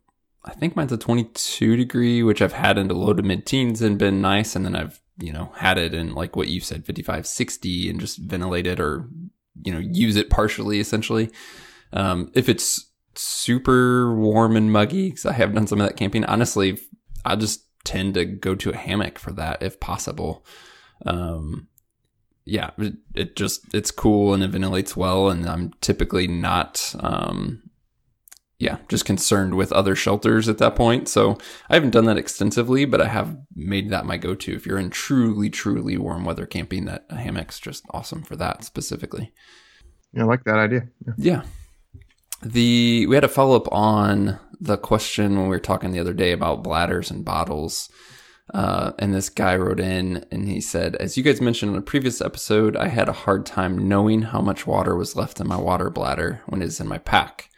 I 0.44 0.52
think 0.54 0.74
mine's 0.74 0.92
a 0.92 0.98
22 0.98 1.76
degree, 1.76 2.22
which 2.22 2.42
I've 2.42 2.52
had 2.52 2.78
into 2.78 2.94
low 2.94 3.14
to 3.14 3.22
mid 3.22 3.46
teens 3.46 3.80
and 3.80 3.98
been 3.98 4.20
nice. 4.20 4.56
And 4.56 4.64
then 4.64 4.74
I've, 4.74 5.00
you 5.18 5.32
know, 5.32 5.52
had 5.56 5.78
it 5.78 5.94
in 5.94 6.14
like 6.14 6.34
what 6.34 6.48
you 6.48 6.60
said, 6.60 6.84
55, 6.84 7.26
60 7.26 7.90
and 7.90 8.00
just 8.00 8.18
ventilate 8.18 8.66
it 8.66 8.80
or, 8.80 9.06
you 9.64 9.72
know, 9.72 9.78
use 9.78 10.16
it 10.16 10.30
partially 10.30 10.80
essentially. 10.80 11.30
Um, 11.92 12.32
if 12.34 12.48
it's 12.48 12.90
super 13.14 14.16
warm 14.16 14.56
and 14.56 14.72
muggy, 14.72 15.10
because 15.10 15.26
I 15.26 15.32
have 15.32 15.54
done 15.54 15.66
some 15.66 15.80
of 15.80 15.86
that 15.86 15.96
camping, 15.96 16.24
honestly, 16.24 16.78
I 17.24 17.36
just 17.36 17.66
tend 17.84 18.14
to 18.14 18.24
go 18.24 18.54
to 18.54 18.70
a 18.70 18.76
hammock 18.76 19.18
for 19.18 19.32
that 19.32 19.62
if 19.62 19.80
possible. 19.80 20.44
Um, 21.04 21.68
yeah, 22.44 22.70
it, 22.78 22.94
it 23.14 23.36
just 23.36 23.72
it's 23.74 23.90
cool 23.90 24.34
and 24.34 24.42
it 24.42 24.48
ventilates 24.48 24.96
well, 24.96 25.30
and 25.30 25.48
I'm 25.48 25.72
typically 25.80 26.26
not, 26.26 26.94
um, 27.00 27.62
yeah, 28.58 28.78
just 28.88 29.04
concerned 29.04 29.54
with 29.54 29.72
other 29.72 29.94
shelters 29.94 30.48
at 30.48 30.58
that 30.58 30.76
point. 30.76 31.08
So 31.08 31.38
I 31.68 31.74
haven't 31.74 31.90
done 31.90 32.04
that 32.06 32.18
extensively, 32.18 32.84
but 32.84 33.00
I 33.00 33.08
have 33.08 33.36
made 33.54 33.90
that 33.90 34.06
my 34.06 34.16
go-to. 34.16 34.54
If 34.54 34.66
you're 34.66 34.78
in 34.78 34.90
truly, 34.90 35.50
truly 35.50 35.96
warm 35.96 36.24
weather 36.24 36.46
camping, 36.46 36.84
that 36.86 37.04
a 37.10 37.16
hammock's 37.16 37.60
just 37.60 37.84
awesome 37.90 38.22
for 38.22 38.36
that 38.36 38.64
specifically. 38.64 39.32
Yeah, 40.12 40.22
I 40.22 40.26
like 40.26 40.44
that 40.44 40.58
idea. 40.58 40.88
Yeah. 41.06 41.14
Yeah. 41.16 41.42
The 42.44 43.06
we 43.06 43.14
had 43.14 43.24
a 43.24 43.28
follow 43.28 43.56
up 43.56 43.72
on 43.72 44.38
the 44.60 44.76
question 44.76 45.36
when 45.36 45.44
we 45.44 45.50
were 45.50 45.60
talking 45.60 45.92
the 45.92 46.00
other 46.00 46.12
day 46.12 46.32
about 46.32 46.64
bladders 46.64 47.10
and 47.10 47.24
bottles. 47.24 47.88
Uh, 48.52 48.92
and 48.98 49.14
this 49.14 49.28
guy 49.28 49.56
wrote 49.56 49.80
in 49.80 50.24
and 50.30 50.48
he 50.48 50.60
said, 50.60 50.96
As 50.96 51.16
you 51.16 51.22
guys 51.22 51.40
mentioned 51.40 51.72
in 51.72 51.78
a 51.78 51.82
previous 51.82 52.20
episode, 52.20 52.76
I 52.76 52.88
had 52.88 53.08
a 53.08 53.12
hard 53.12 53.46
time 53.46 53.88
knowing 53.88 54.22
how 54.22 54.40
much 54.40 54.66
water 54.66 54.96
was 54.96 55.16
left 55.16 55.40
in 55.40 55.46
my 55.46 55.56
water 55.56 55.88
bladder 55.88 56.42
when 56.46 56.60
it's 56.60 56.80
in 56.80 56.88
my 56.88 56.98
pack. 56.98 57.48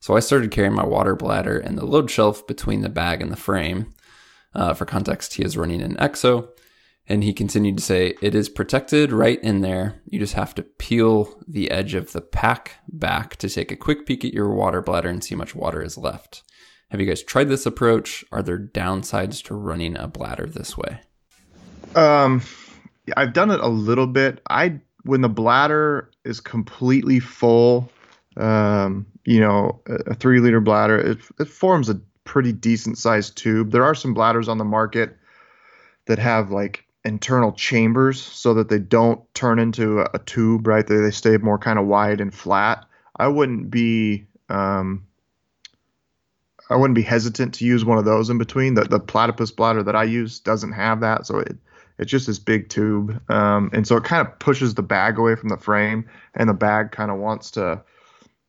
So 0.00 0.16
I 0.16 0.20
started 0.20 0.50
carrying 0.50 0.74
my 0.74 0.84
water 0.84 1.16
bladder 1.16 1.58
and 1.58 1.78
the 1.78 1.86
load 1.86 2.10
shelf 2.10 2.46
between 2.46 2.82
the 2.82 2.88
bag 2.88 3.22
and 3.22 3.32
the 3.32 3.36
frame. 3.36 3.94
Uh, 4.54 4.74
for 4.74 4.84
context, 4.84 5.34
he 5.34 5.44
is 5.44 5.56
running 5.56 5.80
an 5.80 5.96
EXO. 5.96 6.48
And 7.06 7.22
he 7.22 7.34
continued 7.34 7.78
to 7.78 7.84
say, 7.84 8.14
It 8.22 8.34
is 8.34 8.48
protected 8.48 9.12
right 9.12 9.42
in 9.42 9.60
there. 9.60 10.00
You 10.06 10.18
just 10.18 10.34
have 10.34 10.54
to 10.54 10.62
peel 10.62 11.38
the 11.46 11.70
edge 11.70 11.94
of 11.94 12.12
the 12.12 12.22
pack 12.22 12.76
back 12.88 13.36
to 13.36 13.48
take 13.48 13.70
a 13.70 13.76
quick 13.76 14.06
peek 14.06 14.24
at 14.24 14.32
your 14.32 14.50
water 14.50 14.80
bladder 14.80 15.08
and 15.08 15.22
see 15.22 15.34
how 15.34 15.38
much 15.38 15.54
water 15.54 15.82
is 15.82 15.98
left. 15.98 16.42
Have 16.90 17.00
you 17.00 17.06
guys 17.06 17.22
tried 17.22 17.48
this 17.48 17.66
approach? 17.66 18.24
Are 18.32 18.42
there 18.42 18.58
downsides 18.58 19.42
to 19.44 19.54
running 19.54 19.98
a 19.98 20.06
bladder 20.06 20.46
this 20.46 20.78
way? 20.78 21.00
Um, 21.94 22.42
I've 23.16 23.32
done 23.32 23.50
it 23.50 23.60
a 23.60 23.68
little 23.68 24.06
bit. 24.06 24.40
I 24.48 24.80
when 25.04 25.20
the 25.20 25.28
bladder 25.28 26.10
is 26.24 26.40
completely 26.40 27.20
full, 27.20 27.90
um, 28.36 29.06
you 29.24 29.40
know, 29.40 29.80
a, 29.86 30.14
three 30.14 30.40
liter 30.40 30.60
bladder, 30.60 30.98
it, 30.98 31.18
it 31.38 31.48
forms 31.48 31.90
a 31.90 32.00
pretty 32.24 32.52
decent 32.52 32.96
sized 32.96 33.36
tube. 33.36 33.70
There 33.70 33.84
are 33.84 33.94
some 33.94 34.14
bladders 34.14 34.48
on 34.48 34.58
the 34.58 34.64
market 34.64 35.16
that 36.06 36.18
have 36.18 36.50
like 36.50 36.83
internal 37.04 37.52
chambers 37.52 38.20
so 38.20 38.54
that 38.54 38.68
they 38.68 38.78
don't 38.78 39.22
turn 39.34 39.58
into 39.58 40.00
a, 40.00 40.18
tube, 40.20 40.66
right? 40.66 40.86
They, 40.86 40.96
they 40.96 41.10
stay 41.10 41.36
more 41.36 41.58
kind 41.58 41.78
of 41.78 41.86
wide 41.86 42.20
and 42.20 42.34
flat. 42.34 42.84
I 43.16 43.28
wouldn't 43.28 43.70
be, 43.70 44.26
um, 44.48 45.06
I 46.70 46.76
wouldn't 46.76 46.94
be 46.94 47.02
hesitant 47.02 47.54
to 47.54 47.66
use 47.66 47.84
one 47.84 47.98
of 47.98 48.04
those 48.04 48.30
in 48.30 48.38
between. 48.38 48.74
The 48.74 48.84
the 48.84 49.00
platypus 49.00 49.50
bladder 49.50 49.82
that 49.82 49.94
I 49.94 50.04
use 50.04 50.40
doesn't 50.40 50.72
have 50.72 51.00
that, 51.00 51.26
so 51.26 51.38
it 51.38 51.56
it's 51.98 52.10
just 52.10 52.26
this 52.26 52.38
big 52.38 52.70
tube, 52.70 53.20
um, 53.30 53.70
and 53.72 53.86
so 53.86 53.96
it 53.96 54.04
kind 54.04 54.26
of 54.26 54.38
pushes 54.38 54.74
the 54.74 54.82
bag 54.82 55.18
away 55.18 55.36
from 55.36 55.50
the 55.50 55.56
frame, 55.56 56.08
and 56.34 56.48
the 56.48 56.54
bag 56.54 56.90
kind 56.90 57.10
of 57.10 57.18
wants 57.18 57.52
to, 57.52 57.80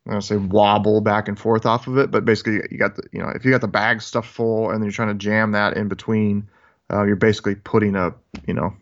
I 0.07 0.19
say 0.19 0.37
wobble 0.37 1.01
back 1.01 1.27
and 1.27 1.37
forth 1.37 1.65
off 1.65 1.87
of 1.87 1.97
it, 1.97 2.09
but 2.09 2.25
basically 2.25 2.61
you 2.71 2.77
got 2.77 2.95
the 2.95 3.03
you 3.11 3.19
know 3.19 3.29
if 3.35 3.43
you 3.43 3.51
got 3.51 3.61
the 3.61 3.67
bag 3.67 4.01
stuffed 4.01 4.29
full 4.29 4.71
and 4.71 4.81
you're 4.83 4.91
trying 4.91 5.09
to 5.09 5.13
jam 5.13 5.51
that 5.51 5.77
in 5.77 5.89
between, 5.89 6.49
uh, 6.91 7.03
you're 7.03 7.15
basically 7.15 7.55
putting 7.55 7.95
a 7.95 8.13
you 8.47 8.53
know 8.53 8.73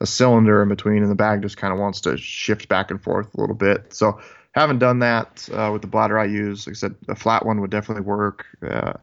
a 0.00 0.06
cylinder 0.06 0.62
in 0.62 0.68
between, 0.68 1.02
and 1.02 1.10
the 1.10 1.14
bag 1.16 1.42
just 1.42 1.56
kind 1.56 1.72
of 1.72 1.78
wants 1.78 2.02
to 2.02 2.16
shift 2.16 2.68
back 2.68 2.90
and 2.90 3.02
forth 3.02 3.34
a 3.34 3.40
little 3.40 3.56
bit. 3.56 3.94
So 3.94 4.20
haven't 4.52 4.78
done 4.78 5.00
that 5.00 5.48
uh, 5.52 5.70
with 5.72 5.82
the 5.82 5.88
bladder 5.88 6.18
I 6.18 6.24
use. 6.26 6.66
Like 6.66 6.74
I 6.74 6.78
said, 6.78 6.94
a 7.08 7.14
flat 7.14 7.44
one 7.44 7.60
would 7.60 7.70
definitely 7.70 8.04
work. 8.04 8.46
Uh, 8.62 8.94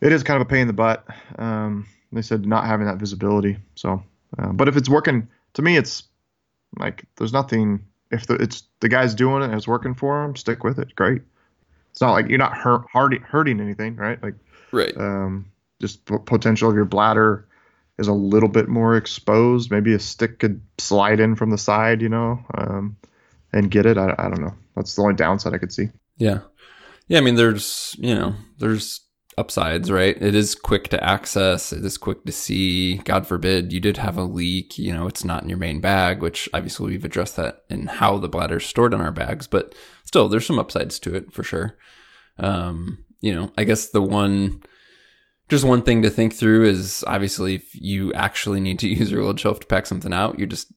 it 0.00 0.12
is 0.12 0.22
kind 0.22 0.40
of 0.40 0.46
a 0.46 0.50
pain 0.50 0.62
in 0.62 0.66
the 0.66 0.72
butt. 0.72 1.04
Um, 1.38 1.86
they 2.12 2.22
said 2.22 2.46
not 2.46 2.66
having 2.66 2.86
that 2.86 2.98
visibility. 2.98 3.58
So, 3.74 4.02
uh, 4.38 4.52
but 4.52 4.68
if 4.68 4.76
it's 4.76 4.88
working, 4.88 5.28
to 5.54 5.62
me, 5.62 5.76
it's 5.76 6.04
like 6.78 7.04
there's 7.16 7.32
nothing. 7.32 7.84
If 8.10 8.26
the, 8.26 8.34
it's 8.34 8.64
the 8.80 8.88
guy's 8.88 9.14
doing 9.14 9.42
it 9.42 9.46
and 9.46 9.54
it's 9.54 9.68
working 9.68 9.94
for 9.94 10.22
him, 10.24 10.36
stick 10.36 10.64
with 10.64 10.78
it. 10.78 10.94
Great. 10.94 11.22
It's 11.92 12.00
not 12.00 12.12
like 12.12 12.28
you're 12.28 12.38
not 12.38 12.56
hurt, 12.56 12.84
hurting, 12.92 13.22
hurting 13.22 13.60
anything, 13.60 13.96
right? 13.96 14.22
Like, 14.22 14.34
Right. 14.70 14.96
um, 14.96 15.46
just 15.80 16.04
potential 16.04 16.70
of 16.70 16.74
your 16.74 16.84
bladder 16.86 17.46
is 18.02 18.08
a 18.08 18.12
little 18.12 18.48
bit 18.48 18.68
more 18.68 18.96
exposed. 18.96 19.70
Maybe 19.70 19.94
a 19.94 19.98
stick 19.98 20.38
could 20.38 20.60
slide 20.76 21.20
in 21.20 21.34
from 21.36 21.50
the 21.50 21.58
side, 21.58 22.02
you 22.02 22.10
know, 22.10 22.38
um, 22.58 22.96
and 23.52 23.70
get 23.70 23.86
it. 23.86 23.96
I, 23.96 24.14
I 24.18 24.28
don't 24.28 24.42
know. 24.42 24.54
That's 24.76 24.94
the 24.94 25.02
only 25.02 25.14
downside 25.14 25.54
I 25.54 25.58
could 25.58 25.72
see. 25.72 25.88
Yeah. 26.18 26.40
Yeah, 27.08 27.18
I 27.18 27.22
mean 27.22 27.36
there's, 27.36 27.96
you 27.98 28.14
know, 28.14 28.34
there's 28.58 29.00
upsides, 29.38 29.90
right? 29.90 30.20
It 30.20 30.34
is 30.34 30.54
quick 30.54 30.88
to 30.88 31.02
access. 31.02 31.72
It 31.72 31.84
is 31.84 31.96
quick 31.96 32.24
to 32.24 32.32
see. 32.32 32.98
God 32.98 33.26
forbid 33.26 33.72
you 33.72 33.80
did 33.80 33.96
have 33.96 34.18
a 34.18 34.24
leak. 34.24 34.78
You 34.78 34.92
know, 34.92 35.06
it's 35.06 35.24
not 35.24 35.42
in 35.42 35.48
your 35.48 35.58
main 35.58 35.80
bag, 35.80 36.20
which 36.20 36.48
obviously 36.52 36.90
we've 36.90 37.04
addressed 37.04 37.36
that 37.36 37.62
in 37.70 37.86
how 37.86 38.18
the 38.18 38.28
bladder 38.28 38.58
is 38.58 38.66
stored 38.66 38.94
in 38.94 39.00
our 39.00 39.12
bags, 39.12 39.46
but 39.46 39.74
still 40.04 40.28
there's 40.28 40.46
some 40.46 40.58
upsides 40.58 40.98
to 41.00 41.14
it 41.14 41.32
for 41.32 41.42
sure. 41.42 41.76
Um, 42.38 43.04
you 43.20 43.34
know, 43.34 43.52
I 43.56 43.64
guess 43.64 43.88
the 43.88 44.02
one, 44.02 44.62
just 45.52 45.64
one 45.64 45.82
thing 45.82 46.00
to 46.00 46.08
think 46.08 46.32
through 46.32 46.64
is 46.64 47.04
obviously 47.06 47.56
if 47.56 47.74
you 47.74 48.10
actually 48.14 48.58
need 48.58 48.78
to 48.78 48.88
use 48.98 49.10
your 49.10 49.22
load 49.22 49.38
shelf 49.38 49.60
to 49.60 49.66
pack 49.66 49.84
something 49.84 50.12
out, 50.12 50.38
you 50.38 50.46
just 50.46 50.72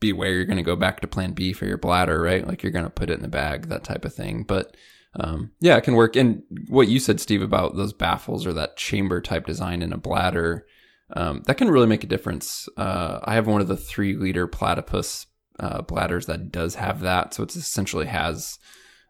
beware 0.00 0.32
you're 0.32 0.44
going 0.44 0.58
to 0.58 0.62
go 0.62 0.76
back 0.76 1.00
to 1.00 1.06
plan 1.06 1.32
B 1.32 1.54
for 1.54 1.64
your 1.64 1.78
bladder, 1.78 2.20
right? 2.20 2.46
Like 2.46 2.62
you're 2.62 2.72
going 2.72 2.84
to 2.84 2.90
put 2.90 3.08
it 3.08 3.14
in 3.14 3.22
the 3.22 3.28
bag, 3.28 3.68
that 3.68 3.84
type 3.84 4.04
of 4.04 4.14
thing. 4.14 4.42
But 4.42 4.76
um, 5.18 5.52
yeah, 5.60 5.78
it 5.78 5.84
can 5.84 5.94
work. 5.94 6.14
And 6.14 6.42
what 6.68 6.88
you 6.88 7.00
said, 7.00 7.20
Steve, 7.20 7.40
about 7.40 7.74
those 7.74 7.94
baffles 7.94 8.46
or 8.46 8.52
that 8.52 8.76
chamber 8.76 9.22
type 9.22 9.46
design 9.46 9.80
in 9.80 9.94
a 9.94 9.98
bladder, 9.98 10.66
um, 11.14 11.42
that 11.46 11.56
can 11.56 11.70
really 11.70 11.86
make 11.86 12.04
a 12.04 12.08
difference. 12.08 12.68
Uh, 12.76 13.18
I 13.24 13.32
have 13.32 13.46
one 13.46 13.62
of 13.62 13.68
the 13.68 13.78
three 13.78 14.14
liter 14.14 14.46
platypus 14.46 15.26
uh, 15.58 15.80
bladders 15.80 16.26
that 16.26 16.52
does 16.52 16.74
have 16.74 17.00
that. 17.00 17.32
So 17.32 17.44
it 17.44 17.56
essentially 17.56 18.06
has 18.06 18.58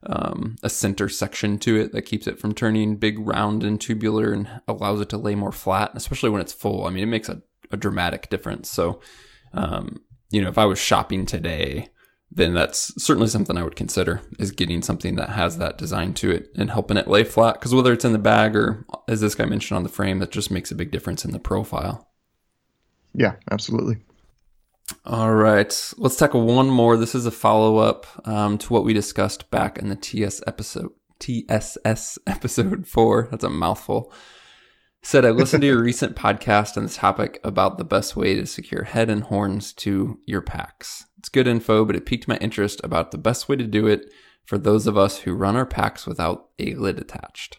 um, 0.07 0.57
a 0.63 0.69
center 0.69 1.09
section 1.09 1.59
to 1.59 1.77
it 1.77 1.93
that 1.93 2.03
keeps 2.03 2.27
it 2.27 2.39
from 2.39 2.55
turning 2.55 2.97
big, 2.97 3.19
round, 3.19 3.63
and 3.63 3.81
tubular 3.81 4.33
and 4.33 4.49
allows 4.67 5.01
it 5.01 5.09
to 5.11 5.19
lay 5.19 5.35
more 5.35 5.53
flat, 5.53 5.93
especially 5.95 6.31
when 6.31 6.41
it's 6.41 6.53
full. 6.53 6.87
I 6.87 6.91
mean, 6.91 7.03
it 7.05 7.07
makes 7.07 7.29
a, 7.29 7.43
a 7.71 7.77
dramatic 7.77 8.29
difference. 8.31 8.69
So, 8.69 9.01
um, 9.53 10.03
you 10.31 10.43
know, 10.43 10.49
if 10.49 10.59
I 10.59 10.65
was 10.65 10.79
shopping 10.79 11.27
today, 11.27 11.89
then 12.35 12.55
that's 12.55 13.03
certainly 13.03 13.29
something 13.29 13.57
I 13.57 13.63
would 13.63 13.77
consider 13.77 14.23
is 14.39 14.51
getting 14.51 14.81
something 14.81 15.17
that 15.17 15.31
has 15.31 15.59
that 15.59 15.77
design 15.77 16.15
to 16.15 16.31
it 16.31 16.49
and 16.57 16.71
helping 16.71 16.97
it 16.97 17.07
lay 17.07 17.25
flat. 17.25 17.55
Because 17.55 17.75
whether 17.75 17.93
it's 17.93 18.07
in 18.07 18.13
the 18.13 18.19
bag 18.19 18.57
or, 18.57 18.87
as 19.07 19.21
this 19.21 19.35
guy 19.35 19.45
mentioned 19.45 19.77
on 19.77 19.83
the 19.83 19.91
frame, 19.91 20.19
that 20.21 20.31
just 20.31 20.51
makes 20.51 20.71
a 20.71 20.75
big 20.75 20.91
difference 20.91 21.25
in 21.25 21.33
the 21.33 21.39
profile. 21.39 22.09
Yeah, 23.15 23.35
absolutely. 23.51 23.99
All 25.05 25.35
right, 25.35 25.93
let's 25.99 26.15
tackle 26.15 26.43
one 26.43 26.71
more. 26.71 26.97
This 26.97 27.17
is 27.17 27.27
a 27.27 27.33
follow 27.33 27.79
up 27.79 28.07
um, 28.25 28.57
to 28.59 28.73
what 28.73 28.85
we 28.85 28.95
discussed 28.95 29.51
back 29.51 29.77
in 29.77 29.89
the 29.89 29.97
TS 29.97 30.41
episode, 30.47 30.93
TSS 31.19 32.19
episode 32.29 32.87
four. 32.87 33.27
That's 33.29 33.43
a 33.43 33.51
mouthful. 33.51 34.13
Said 35.03 35.25
I 35.25 35.31
listened 35.31 35.63
to 35.63 35.67
your 35.67 35.83
recent 35.83 36.15
podcast 36.15 36.77
on 36.77 36.85
this 36.85 36.99
topic 36.99 37.41
about 37.43 37.79
the 37.79 37.85
best 37.85 38.15
way 38.15 38.37
to 38.37 38.47
secure 38.47 38.85
head 38.85 39.11
and 39.11 39.25
horns 39.25 39.73
to 39.73 40.21
your 40.25 40.41
packs. 40.41 41.05
It's 41.19 41.29
good 41.29 41.49
info, 41.49 41.85
but 41.85 41.97
it 41.97 42.07
piqued 42.07 42.29
my 42.29 42.37
interest 42.37 42.81
about 42.85 43.11
the 43.11 43.19
best 43.19 43.49
way 43.49 43.57
to 43.57 43.67
do 43.67 43.89
it 43.89 44.07
for 44.45 44.57
those 44.57 44.87
of 44.87 44.97
us 44.97 45.19
who 45.19 45.35
run 45.35 45.57
our 45.57 45.67
packs 45.67 46.07
without 46.07 46.51
a 46.61 46.77
lid 46.77 47.01
attached. 47.01 47.59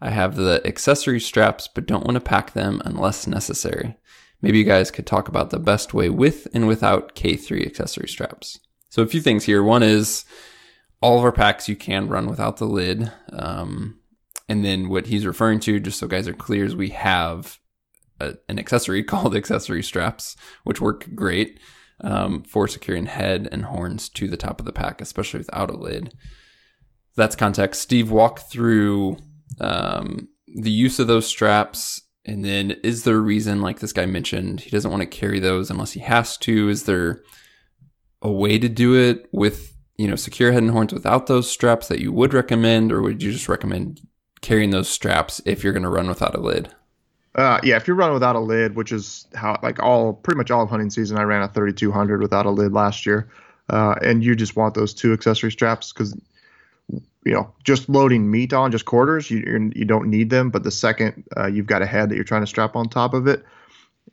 I 0.00 0.10
have 0.10 0.34
the 0.34 0.60
accessory 0.66 1.20
straps, 1.20 1.68
but 1.72 1.86
don't 1.86 2.04
want 2.04 2.16
to 2.16 2.20
pack 2.20 2.52
them 2.52 2.82
unless 2.84 3.28
necessary. 3.28 3.96
Maybe 4.42 4.58
you 4.58 4.64
guys 4.64 4.90
could 4.90 5.06
talk 5.06 5.28
about 5.28 5.50
the 5.50 5.58
best 5.58 5.92
way 5.92 6.08
with 6.08 6.48
and 6.54 6.66
without 6.66 7.14
K3 7.14 7.66
accessory 7.66 8.08
straps. 8.08 8.58
So 8.88 9.02
a 9.02 9.06
few 9.06 9.20
things 9.20 9.44
here. 9.44 9.62
One 9.62 9.82
is 9.82 10.24
all 11.00 11.18
of 11.18 11.24
our 11.24 11.32
packs 11.32 11.68
you 11.68 11.76
can 11.76 12.08
run 12.08 12.26
without 12.26 12.56
the 12.56 12.66
lid. 12.66 13.10
Um, 13.32 14.00
and 14.48 14.64
then 14.64 14.88
what 14.88 15.06
he's 15.06 15.26
referring 15.26 15.60
to, 15.60 15.78
just 15.78 15.98
so 15.98 16.06
guys 16.06 16.26
are 16.26 16.32
clear, 16.32 16.64
is 16.64 16.74
we 16.74 16.90
have 16.90 17.58
a, 18.18 18.34
an 18.48 18.58
accessory 18.58 19.02
called 19.04 19.36
accessory 19.36 19.82
straps, 19.82 20.36
which 20.64 20.80
work 20.80 21.08
great 21.14 21.60
um, 22.00 22.42
for 22.42 22.66
securing 22.66 23.06
head 23.06 23.48
and 23.52 23.66
horns 23.66 24.08
to 24.10 24.26
the 24.26 24.36
top 24.36 24.58
of 24.58 24.66
the 24.66 24.72
pack, 24.72 25.00
especially 25.00 25.38
without 25.38 25.70
a 25.70 25.76
lid. 25.76 26.14
That's 27.16 27.36
context. 27.36 27.82
Steve, 27.82 28.10
walk 28.10 28.40
through 28.50 29.18
um, 29.60 30.28
the 30.46 30.70
use 30.70 30.98
of 30.98 31.06
those 31.06 31.26
straps 31.26 32.00
and 32.24 32.44
then 32.44 32.72
is 32.82 33.04
there 33.04 33.16
a 33.16 33.20
reason, 33.20 33.62
like 33.62 33.80
this 33.80 33.92
guy 33.92 34.06
mentioned, 34.06 34.60
he 34.60 34.70
doesn't 34.70 34.90
want 34.90 35.02
to 35.02 35.06
carry 35.06 35.40
those 35.40 35.70
unless 35.70 35.92
he 35.92 36.00
has 36.00 36.36
to? 36.38 36.68
Is 36.68 36.84
there 36.84 37.22
a 38.22 38.30
way 38.30 38.58
to 38.58 38.68
do 38.68 38.94
it 38.94 39.28
with, 39.32 39.74
you 39.96 40.06
know, 40.06 40.16
secure 40.16 40.52
head 40.52 40.62
and 40.62 40.72
horns 40.72 40.92
without 40.92 41.26
those 41.26 41.50
straps 41.50 41.88
that 41.88 42.00
you 42.00 42.12
would 42.12 42.34
recommend, 42.34 42.92
or 42.92 43.00
would 43.00 43.22
you 43.22 43.32
just 43.32 43.48
recommend 43.48 44.06
carrying 44.42 44.70
those 44.70 44.88
straps 44.88 45.40
if 45.46 45.64
you're 45.64 45.72
going 45.72 45.82
to 45.82 45.88
run 45.88 46.08
without 46.08 46.34
a 46.34 46.40
lid? 46.40 46.70
Uh, 47.36 47.60
yeah, 47.62 47.76
if 47.76 47.86
you're 47.86 47.96
running 47.96 48.14
without 48.14 48.36
a 48.36 48.40
lid, 48.40 48.74
which 48.74 48.92
is 48.92 49.26
how 49.34 49.58
like 49.62 49.80
all 49.80 50.14
pretty 50.14 50.36
much 50.36 50.50
all 50.50 50.62
of 50.62 50.68
hunting 50.68 50.90
season, 50.90 51.16
I 51.16 51.22
ran 51.22 51.42
a 51.42 51.48
3200 51.48 52.20
without 52.20 52.44
a 52.44 52.50
lid 52.50 52.72
last 52.72 53.06
year, 53.06 53.30
uh, 53.70 53.94
and 54.02 54.24
you 54.24 54.34
just 54.34 54.56
want 54.56 54.74
those 54.74 54.92
two 54.92 55.12
accessory 55.12 55.52
straps 55.52 55.92
because 55.92 56.20
you 57.24 57.32
know, 57.32 57.52
just 57.64 57.88
loading 57.88 58.30
meat 58.30 58.52
on 58.52 58.72
just 58.72 58.84
quarters, 58.84 59.30
you 59.30 59.70
you 59.74 59.84
don't 59.84 60.08
need 60.08 60.30
them. 60.30 60.50
But 60.50 60.62
the 60.62 60.70
second 60.70 61.24
uh, 61.36 61.46
you've 61.46 61.66
got 61.66 61.82
a 61.82 61.86
head 61.86 62.08
that 62.08 62.14
you're 62.14 62.24
trying 62.24 62.42
to 62.42 62.46
strap 62.46 62.76
on 62.76 62.88
top 62.88 63.14
of 63.14 63.26
it, 63.26 63.44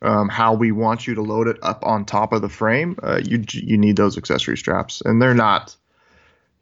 um, 0.02 0.28
how 0.28 0.54
we 0.54 0.72
want 0.72 1.06
you 1.06 1.14
to 1.14 1.22
load 1.22 1.48
it 1.48 1.56
up 1.62 1.84
on 1.84 2.04
top 2.04 2.32
of 2.32 2.42
the 2.42 2.48
frame, 2.48 2.96
uh, 3.02 3.20
you 3.24 3.44
you 3.50 3.78
need 3.78 3.96
those 3.96 4.16
accessory 4.18 4.56
straps, 4.56 5.00
and 5.04 5.20
they're 5.20 5.34
not, 5.34 5.74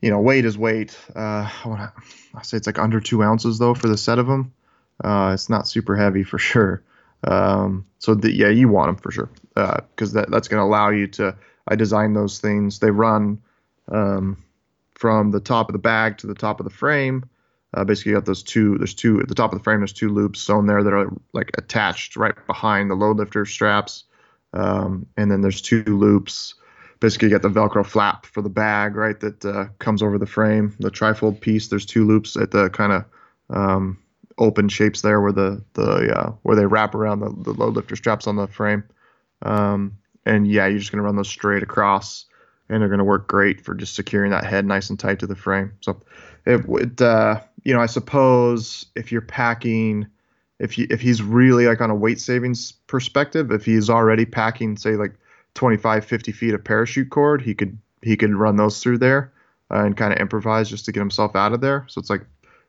you 0.00 0.10
know, 0.10 0.20
weight 0.20 0.44
is 0.44 0.56
weight. 0.56 0.96
Uh, 1.14 1.48
I, 1.64 1.88
I 2.34 2.42
say 2.42 2.56
it's 2.56 2.66
like 2.66 2.78
under 2.78 3.00
two 3.00 3.22
ounces 3.22 3.58
though 3.58 3.74
for 3.74 3.88
the 3.88 3.98
set 3.98 4.18
of 4.18 4.26
them. 4.26 4.52
Uh, 5.02 5.32
it's 5.34 5.50
not 5.50 5.68
super 5.68 5.96
heavy 5.96 6.22
for 6.22 6.38
sure. 6.38 6.82
Um, 7.24 7.86
so 7.98 8.14
the, 8.14 8.32
yeah, 8.32 8.48
you 8.48 8.68
want 8.68 8.88
them 8.88 8.96
for 8.96 9.10
sure 9.10 9.30
because 9.54 10.16
uh, 10.16 10.20
that 10.20 10.30
that's 10.30 10.48
going 10.48 10.60
to 10.60 10.64
allow 10.64 10.90
you 10.90 11.08
to. 11.08 11.36
I 11.68 11.74
designed 11.74 12.14
those 12.14 12.38
things. 12.38 12.78
They 12.78 12.90
run. 12.90 13.42
Um, 13.90 14.42
from 14.96 15.30
the 15.30 15.40
top 15.40 15.68
of 15.68 15.74
the 15.74 15.78
bag 15.78 16.16
to 16.18 16.26
the 16.26 16.34
top 16.34 16.58
of 16.58 16.64
the 16.64 16.70
frame. 16.70 17.22
Uh, 17.74 17.84
basically, 17.84 18.10
you 18.10 18.16
got 18.16 18.24
those 18.24 18.42
two. 18.42 18.78
There's 18.78 18.94
two 18.94 19.20
at 19.20 19.28
the 19.28 19.34
top 19.34 19.52
of 19.52 19.58
the 19.58 19.62
frame. 19.62 19.80
There's 19.80 19.92
two 19.92 20.08
loops 20.08 20.40
sewn 20.40 20.66
there 20.66 20.82
that 20.82 20.92
are 20.92 21.12
like 21.34 21.50
attached 21.58 22.16
right 22.16 22.34
behind 22.46 22.90
the 22.90 22.94
load 22.94 23.18
lifter 23.18 23.44
straps, 23.44 24.04
um, 24.54 25.06
and 25.16 25.30
then 25.30 25.42
there's 25.42 25.60
two 25.60 25.84
loops. 25.84 26.54
Basically, 27.00 27.28
you 27.28 27.38
got 27.38 27.42
the 27.42 27.48
Velcro 27.50 27.84
flap 27.84 28.24
for 28.24 28.40
the 28.40 28.48
bag, 28.48 28.96
right, 28.96 29.20
that 29.20 29.44
uh, 29.44 29.66
comes 29.78 30.02
over 30.02 30.16
the 30.16 30.26
frame. 30.26 30.74
The 30.80 30.90
trifold 30.90 31.40
piece. 31.40 31.68
There's 31.68 31.84
two 31.84 32.06
loops 32.06 32.36
at 32.36 32.50
the 32.50 32.70
kind 32.70 32.92
of 32.92 33.04
um, 33.50 33.98
open 34.38 34.70
shapes 34.70 35.02
there, 35.02 35.20
where 35.20 35.32
the 35.32 35.62
the 35.74 36.18
uh, 36.18 36.32
where 36.42 36.56
they 36.56 36.64
wrap 36.64 36.94
around 36.94 37.20
the, 37.20 37.28
the 37.28 37.52
load 37.52 37.74
lifter 37.74 37.96
straps 37.96 38.26
on 38.26 38.36
the 38.36 38.46
frame. 38.46 38.84
Um, 39.42 39.98
and 40.24 40.48
yeah, 40.48 40.66
you're 40.66 40.78
just 40.78 40.92
gonna 40.92 41.02
run 41.02 41.16
those 41.16 41.28
straight 41.28 41.62
across 41.62 42.24
and 42.68 42.80
they're 42.80 42.88
going 42.88 42.98
to 42.98 43.04
work 43.04 43.28
great 43.28 43.60
for 43.60 43.74
just 43.74 43.94
securing 43.94 44.30
that 44.30 44.44
head 44.44 44.66
nice 44.66 44.90
and 44.90 44.98
tight 44.98 45.18
to 45.20 45.26
the 45.26 45.36
frame. 45.36 45.72
So, 45.80 46.00
it 46.46 46.66
would, 46.68 47.02
uh, 47.02 47.40
you 47.64 47.74
know, 47.74 47.80
I 47.80 47.86
suppose 47.86 48.86
if 48.94 49.10
you're 49.10 49.20
packing, 49.20 50.06
if 50.58 50.78
you, 50.78 50.86
if 50.88 51.00
he's 51.00 51.20
really 51.20 51.66
like 51.66 51.80
on 51.80 51.90
a 51.90 51.94
weight 51.94 52.20
savings 52.20 52.72
perspective, 52.86 53.50
if 53.50 53.64
he's 53.64 53.90
already 53.90 54.24
packing, 54.24 54.76
say 54.76 54.92
like 54.92 55.14
25, 55.54 56.04
50 56.04 56.32
feet 56.32 56.54
of 56.54 56.62
parachute 56.62 57.10
cord, 57.10 57.42
he 57.42 57.54
could 57.54 57.76
he 58.02 58.16
could 58.16 58.32
run 58.34 58.56
those 58.56 58.80
through 58.80 58.98
there 58.98 59.32
uh, 59.70 59.84
and 59.84 59.96
kind 59.96 60.12
of 60.12 60.20
improvise 60.20 60.70
just 60.70 60.84
to 60.84 60.92
get 60.92 61.00
himself 61.00 61.34
out 61.34 61.52
of 61.52 61.60
there. 61.60 61.84
So 61.88 61.98
it's 61.98 62.10
like 62.10 62.24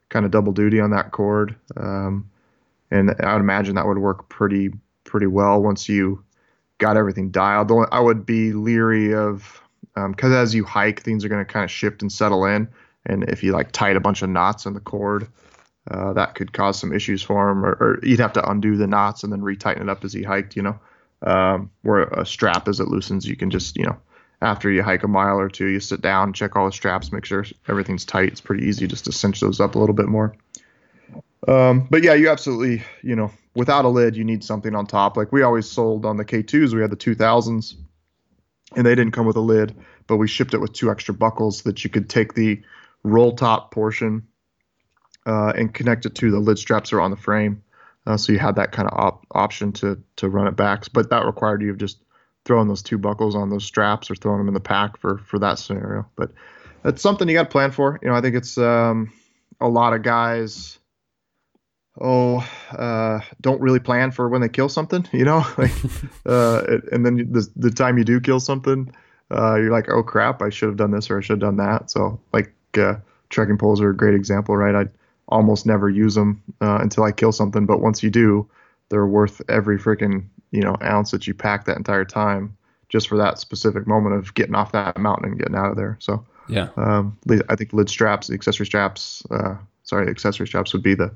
kind 0.09 0.25
of 0.25 0.31
double 0.31 0.51
duty 0.51 0.79
on 0.79 0.89
that 0.91 1.11
cord. 1.11 1.55
Um, 1.75 2.29
and 2.89 3.13
I 3.21 3.33
would 3.33 3.41
imagine 3.41 3.75
that 3.75 3.85
would 3.85 3.99
work 3.99 4.29
pretty 4.29 4.71
pretty 5.03 5.27
well 5.27 5.61
once 5.61 5.87
you 5.87 6.23
got 6.79 6.97
everything 6.97 7.29
dialed. 7.29 7.71
I 7.91 7.99
would 7.99 8.25
be 8.25 8.53
leery 8.53 9.13
of 9.13 9.61
because 10.05 10.31
um, 10.31 10.37
as 10.37 10.53
you 10.53 10.63
hike, 10.63 11.01
things 11.01 11.25
are 11.25 11.29
going 11.29 11.43
to 11.43 11.51
kind 11.51 11.63
of 11.63 11.71
shift 11.71 12.01
and 12.01 12.11
settle 12.11 12.45
in. 12.45 12.67
And 13.05 13.23
if 13.29 13.43
you 13.43 13.53
like 13.53 13.71
tight 13.71 13.95
a 13.95 13.99
bunch 13.99 14.21
of 14.21 14.29
knots 14.29 14.65
in 14.65 14.73
the 14.73 14.79
cord, 14.79 15.27
uh, 15.89 16.13
that 16.13 16.35
could 16.35 16.51
cause 16.51 16.77
some 16.77 16.93
issues 16.93 17.23
for 17.23 17.49
him, 17.49 17.65
or, 17.65 17.71
or, 17.71 17.99
you'd 18.03 18.19
have 18.19 18.33
to 18.33 18.49
undo 18.49 18.75
the 18.75 18.87
knots 18.87 19.23
and 19.23 19.31
then 19.31 19.41
retighten 19.41 19.81
it 19.81 19.89
up 19.89 20.03
as 20.03 20.11
he 20.11 20.21
hiked. 20.21 20.55
You 20.55 20.63
know, 20.63 20.79
um, 21.21 21.71
where 21.81 22.03
a 22.03 22.25
strap 22.25 22.67
as 22.67 22.79
it 22.79 22.89
loosens, 22.89 23.25
you 23.25 23.37
can 23.37 23.49
just 23.49 23.77
you 23.77 23.85
know 23.85 23.97
after 24.41 24.69
you 24.69 24.83
hike 24.83 25.03
a 25.03 25.07
mile 25.07 25.39
or 25.39 25.49
two, 25.49 25.67
you 25.67 25.79
sit 25.79 26.01
down, 26.01 26.33
check 26.33 26.55
all 26.55 26.65
the 26.65 26.71
straps, 26.71 27.11
make 27.11 27.25
sure 27.25 27.45
everything's 27.67 28.05
tight. 28.05 28.29
It's 28.29 28.41
pretty 28.41 28.65
easy 28.65 28.85
just 28.85 29.05
to 29.05 29.11
cinch 29.11 29.39
those 29.39 29.59
up 29.59 29.75
a 29.75 29.79
little 29.79 29.95
bit 29.95 30.07
more. 30.07 30.35
Um, 31.47 31.87
but 31.89 32.03
yeah, 32.03 32.13
you 32.13 32.29
absolutely, 32.29 32.83
you 33.01 33.15
know, 33.15 33.31
without 33.55 33.85
a 33.85 33.89
lid, 33.89 34.17
you 34.17 34.25
need 34.25 34.43
something 34.43 34.75
on 34.75 34.85
top. 34.85 35.15
Like 35.15 35.31
we 35.31 35.41
always 35.41 35.69
sold 35.69 36.05
on 36.05 36.17
the 36.17 36.25
K2s, 36.25 36.73
we 36.73 36.81
had 36.81 36.91
the 36.91 36.97
2000s 36.97 37.75
and 38.75 38.85
they 38.85 38.95
didn't 38.95 39.13
come 39.13 39.25
with 39.25 39.35
a 39.35 39.41
lid, 39.41 39.75
but 40.07 40.17
we 40.17 40.27
shipped 40.27 40.53
it 40.53 40.59
with 40.59 40.73
two 40.73 40.91
extra 40.91 41.13
buckles 41.13 41.63
that 41.63 41.83
you 41.83 41.89
could 41.89 42.09
take 42.09 42.33
the 42.33 42.61
roll 43.03 43.35
top 43.35 43.71
portion 43.71 44.27
uh, 45.25 45.53
and 45.55 45.73
connect 45.73 46.05
it 46.05 46.15
to 46.15 46.31
the 46.31 46.39
lid 46.39 46.57
straps 46.57 46.91
are 46.93 47.01
on 47.01 47.11
the 47.11 47.17
frame. 47.17 47.63
Uh, 48.05 48.15
so 48.15 48.31
you 48.31 48.39
had 48.39 48.55
that 48.55 48.71
kind 48.71 48.87
of 48.87 48.97
op- 48.97 49.25
option 49.31 49.71
to 49.73 50.01
to 50.15 50.29
run 50.29 50.47
it 50.47 50.55
back, 50.55 50.85
but 50.93 51.09
that 51.09 51.25
required 51.25 51.61
you 51.61 51.71
of 51.71 51.77
just 51.77 51.99
throwing 52.45 52.69
those 52.69 52.81
two 52.81 52.97
buckles 52.97 53.35
on 53.35 53.49
those 53.49 53.65
straps 53.65 54.09
or 54.09 54.15
throwing 54.15 54.37
them 54.37 54.47
in 54.47 54.53
the 54.53 54.59
pack 54.59 54.97
for 54.97 55.17
for 55.19 55.37
that 55.39 55.59
scenario. 55.59 56.05
But 56.15 56.31
that's 56.83 57.01
something 57.01 57.27
you 57.27 57.33
got 57.33 57.43
to 57.43 57.49
plan 57.49 57.71
for. 57.71 57.99
You 58.01 58.07
know, 58.07 58.15
I 58.15 58.21
think 58.21 58.35
it's 58.35 58.57
um, 58.57 59.11
a 59.59 59.67
lot 59.67 59.93
of 59.93 60.03
guys 60.03 60.79
oh, 61.99 62.47
uh, 62.71 63.19
don't 63.41 63.61
really 63.61 63.79
plan 63.79 64.11
for 64.11 64.29
when 64.29 64.41
they 64.41 64.49
kill 64.49 64.69
something, 64.69 65.07
you 65.13 65.25
know, 65.25 65.45
like, 65.57 65.71
uh, 66.25 66.61
and 66.91 67.05
then 67.05 67.31
the, 67.31 67.47
the 67.55 67.71
time 67.71 67.97
you 67.97 68.03
do 68.03 68.19
kill 68.19 68.39
something, 68.39 68.93
uh, 69.31 69.55
you're 69.55 69.71
like, 69.71 69.89
oh 69.89 70.03
crap, 70.03 70.41
I 70.41 70.49
should 70.49 70.69
have 70.69 70.77
done 70.77 70.91
this 70.91 71.09
or 71.09 71.17
I 71.17 71.21
should 71.21 71.41
have 71.41 71.55
done 71.55 71.57
that. 71.57 71.91
So 71.91 72.19
like, 72.33 72.53
uh, 72.77 72.95
trekking 73.29 73.57
poles 73.57 73.81
are 73.81 73.89
a 73.89 73.95
great 73.95 74.13
example, 74.13 74.55
right? 74.55 74.75
I, 74.75 74.89
almost 75.29 75.65
never 75.65 75.89
use 75.89 76.15
them 76.15 76.41
uh, 76.61 76.79
until 76.81 77.03
I 77.03 77.11
kill 77.11 77.31
something. 77.31 77.65
But 77.65 77.81
once 77.81 78.01
you 78.01 78.09
do, 78.09 78.47
they're 78.89 79.05
worth 79.05 79.41
every 79.49 79.77
freaking 79.77 80.25
you 80.51 80.61
know 80.61 80.77
ounce 80.81 81.11
that 81.11 81.27
you 81.27 81.33
pack 81.33 81.65
that 81.65 81.77
entire 81.77 82.05
time 82.05 82.55
just 82.89 83.09
for 83.09 83.17
that 83.17 83.37
specific 83.37 83.85
moment 83.85 84.15
of 84.15 84.33
getting 84.33 84.55
off 84.55 84.71
that 84.71 84.97
mountain 84.97 85.29
and 85.29 85.37
getting 85.37 85.55
out 85.55 85.69
of 85.69 85.75
there. 85.75 85.97
So 85.99 86.25
Yeah. 86.47 86.69
um, 86.77 87.17
I 87.49 87.55
think 87.57 87.73
lid 87.73 87.89
straps, 87.89 88.29
accessory 88.29 88.65
straps, 88.65 89.25
uh, 89.29 89.55
sorry, 89.83 90.09
accessory 90.09 90.47
straps 90.47 90.71
would 90.71 90.83
be 90.83 90.95
the 90.95 91.11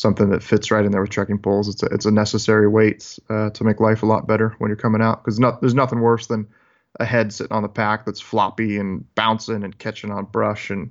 something 0.00 0.30
that 0.30 0.42
fits 0.42 0.70
right 0.70 0.84
in 0.84 0.92
there 0.92 1.02
with 1.02 1.10
trekking 1.10 1.38
poles. 1.38 1.68
It's 1.68 1.82
a, 1.82 1.86
it's 1.86 2.06
a 2.06 2.10
necessary 2.10 2.66
weight 2.66 3.18
uh, 3.28 3.50
to 3.50 3.64
make 3.64 3.80
life 3.80 4.02
a 4.02 4.06
lot 4.06 4.26
better 4.26 4.54
when 4.58 4.70
you're 4.70 4.76
coming 4.76 5.02
out 5.02 5.22
because 5.22 5.38
not, 5.38 5.60
there's 5.60 5.74
nothing 5.74 6.00
worse 6.00 6.26
than 6.26 6.46
a 6.98 7.04
head 7.04 7.32
sitting 7.32 7.52
on 7.52 7.62
the 7.62 7.68
pack 7.68 8.06
that's 8.06 8.20
floppy 8.20 8.78
and 8.78 9.14
bouncing 9.14 9.62
and 9.62 9.78
catching 9.78 10.10
on 10.10 10.24
brush 10.24 10.70
and 10.70 10.90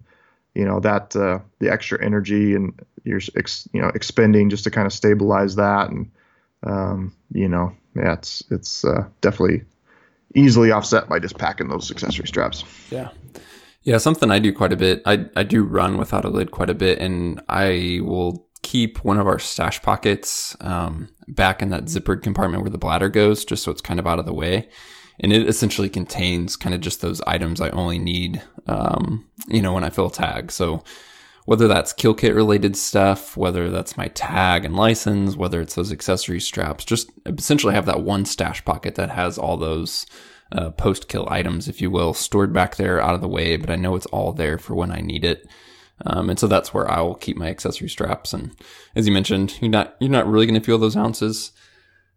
you 0.54 0.64
know 0.64 0.80
that 0.80 1.16
uh, 1.16 1.40
the 1.60 1.72
extra 1.72 2.04
energy 2.04 2.56
and 2.56 2.80
you're 3.04 3.22
ex, 3.36 3.68
you 3.74 3.82
know 3.82 3.90
expending 3.94 4.50
just 4.50 4.64
to 4.64 4.72
kind 4.72 4.86
of 4.86 4.94
stabilize 4.94 5.56
that 5.56 5.90
and 5.90 6.10
um, 6.64 7.14
you 7.32 7.48
know 7.48 7.74
yeah 7.96 8.14
it's 8.14 8.44
it's 8.50 8.86
uh, 8.86 9.06
definitely 9.22 9.64
easily 10.36 10.72
offset 10.72 11.10
by 11.10 11.20
just 11.20 11.38
packing 11.38 11.68
those 11.68 11.92
accessory 11.92 12.28
straps. 12.28 12.64
Yeah. 12.92 13.10
Yeah, 13.84 13.98
something 13.98 14.30
I 14.30 14.40
do 14.40 14.54
quite 14.54 14.74
a 14.74 14.78
bit. 14.78 15.02
I 15.06 15.26
I 15.36 15.44
do 15.44 15.64
run 15.64 15.98
without 15.98 16.26
a 16.26 16.30
lid 16.30 16.52
quite 16.52 16.70
a 16.70 16.74
bit, 16.74 17.00
and 17.00 17.42
I 17.48 18.00
will 18.04 18.46
keep 18.70 19.04
one 19.04 19.18
of 19.18 19.26
our 19.26 19.40
stash 19.40 19.82
pockets 19.82 20.56
um, 20.62 21.10
back 21.28 21.60
in 21.60 21.72
that 21.72 21.86
zippered 21.86 22.22
compartment 22.22 22.62
where 22.62 22.70
the 22.70 22.78
bladder 22.78 23.10
goes, 23.10 23.44
just 23.44 23.64
so 23.64 23.72
it's 23.72 23.82
kind 23.82 24.00
of 24.00 24.06
out 24.06 24.20
of 24.20 24.28
the 24.28 24.34
way. 24.34 24.70
And 25.20 25.34
it 25.34 25.50
essentially 25.50 25.90
contains 25.90 26.56
kind 26.56 26.76
of 26.76 26.80
just 26.80 27.02
those 27.02 27.20
items 27.22 27.60
I 27.60 27.72
only 27.72 27.98
need, 27.98 28.44
um, 28.68 29.26
you 29.48 29.64
know, 29.64 29.74
when 29.74 29.84
I 29.84 29.90
fill 29.90 30.06
a 30.06 30.12
tag. 30.12 30.52
So 30.52 30.84
whether 31.46 31.68
that's 31.68 31.94
kill 31.94 32.14
kit 32.14 32.36
related 32.36 32.78
stuff, 32.78 33.36
whether 33.36 33.72
that's 33.72 33.98
my 33.98 34.08
tag 34.10 34.66
and 34.66 34.76
license, 34.76 35.36
whether 35.36 35.62
it's 35.62 35.74
those 35.74 35.92
accessory 35.92 36.40
straps, 36.40 36.86
just 36.86 37.10
essentially 37.26 37.74
have 37.74 37.88
that 37.88 38.04
one 38.04 38.24
stash 38.24 38.64
pocket 38.66 38.94
that 38.96 39.10
has 39.10 39.40
all 39.40 39.58
those 39.58 40.06
uh, 40.52 40.70
post 40.70 41.08
kill 41.08 41.28
items, 41.28 41.68
if 41.68 41.82
you 41.82 41.90
will, 41.90 42.14
stored 42.14 42.54
back 42.54 42.76
there 42.76 43.02
out 43.02 43.16
of 43.16 43.22
the 43.22 43.28
way, 43.28 43.58
but 43.58 43.72
I 43.72 43.78
know 43.78 43.96
it's 43.96 44.06
all 44.06 44.32
there 44.32 44.60
for 44.60 44.76
when 44.76 44.92
I 44.92 45.02
need 45.02 45.26
it. 45.26 45.50
Um, 46.06 46.30
and 46.30 46.40
so 46.40 46.48
that's 46.48 46.74
where 46.74 46.90
I 46.90 47.02
will 47.02 47.16
keep 47.16 47.38
my 47.38 47.50
accessory 47.50 47.90
straps. 47.90 48.34
And 48.34 48.52
as 48.96 49.08
you 49.08 49.14
mentioned, 49.14 49.58
you're 49.62 49.72
not 49.72 49.96
you're 50.00 50.10
not 50.10 50.28
really 50.28 50.46
going 50.46 50.60
to 50.60 50.66
feel 50.66 50.78
those 50.78 50.98
ounces. 50.98 51.52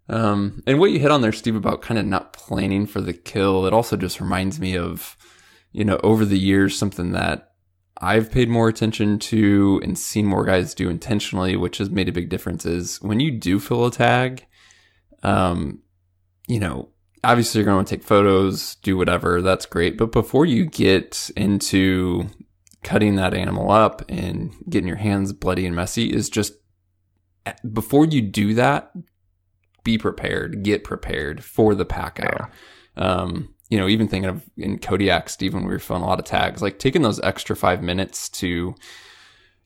Um, 0.09 0.63
and 0.67 0.79
what 0.79 0.91
you 0.91 0.99
hit 0.99 1.11
on 1.11 1.23
there, 1.23 1.33
Steve, 1.33 1.57
about 1.57 1.83
kind 1.83 1.99
of 1.99 2.07
not 2.07 2.33
planning 2.33 2.87
for 2.87 3.01
the 3.01 3.13
kill, 3.13 3.67
it 3.67 3.73
also 3.73 3.97
just 3.97 4.21
reminds 4.21 4.61
me 4.61 4.77
of, 4.77 5.17
you 5.73 5.85
know, 5.85 5.99
over 6.03 6.25
the 6.25 6.39
years, 6.39 6.77
something 6.77 7.13
that 7.13 7.53
I've 8.01 8.33
paid 8.33 8.49
more 8.49 8.69
attention 8.69 9.19
to 9.21 9.81
and 9.83 9.97
seen 9.97 10.27
more 10.27 10.45
guys 10.45 10.75
do 10.75 10.91
intentionally, 10.91 11.57
which 11.57 11.79
has 11.79 11.89
made 11.89 12.09
a 12.09 12.13
big 12.13 12.29
difference 12.29 12.67
is 12.67 13.01
when 13.01 13.21
you 13.21 13.31
do 13.31 13.61
fill 13.61 13.87
a 13.87 13.93
tag, 13.93 14.45
um, 15.23 15.81
you 16.49 16.59
know, 16.59 16.89
obviously 17.23 17.61
you're 17.61 17.73
going 17.73 17.85
to 17.85 17.97
take 17.97 18.03
photos, 18.03 18.75
do 18.77 18.97
whatever. 18.97 19.41
That's 19.41 19.67
great. 19.67 19.97
But 19.97 20.11
before 20.11 20.45
you 20.45 20.67
get 20.67 21.31
into 21.37 22.27
cutting 22.83 23.17
that 23.17 23.35
animal 23.35 23.71
up 23.71 24.03
and 24.09 24.53
getting 24.69 24.89
your 24.89 24.97
hands 24.97 25.33
bloody 25.33 25.67
and 25.67 25.77
messy 25.77 26.13
is 26.13 26.29
just 26.29 26.55
before 27.73 28.05
you 28.05 28.21
do 28.21 28.55
that, 28.55 28.93
be 29.85 29.99
prepared, 29.99 30.63
get 30.63 30.85
prepared 30.85 31.43
for 31.43 31.75
the 31.75 31.85
pack 31.85 32.21
out. 32.21 32.51
Um, 32.97 33.55
you 33.69 33.79
know, 33.79 33.89
even 33.89 34.07
thinking 34.07 34.29
of 34.29 34.45
in 34.57 34.79
Kodiak, 34.79 35.29
Steve, 35.29 35.55
when 35.55 35.65
we 35.65 35.73
were 35.73 35.79
filling 35.79 36.03
a 36.03 36.07
lot 36.07 36.19
of 36.19 36.25
tags, 36.25 36.63
like 36.63 36.79
taking 36.79 37.03
those 37.03 37.21
extra 37.21 37.57
five 37.57 37.83
minutes 37.83 38.29
to, 38.29 38.75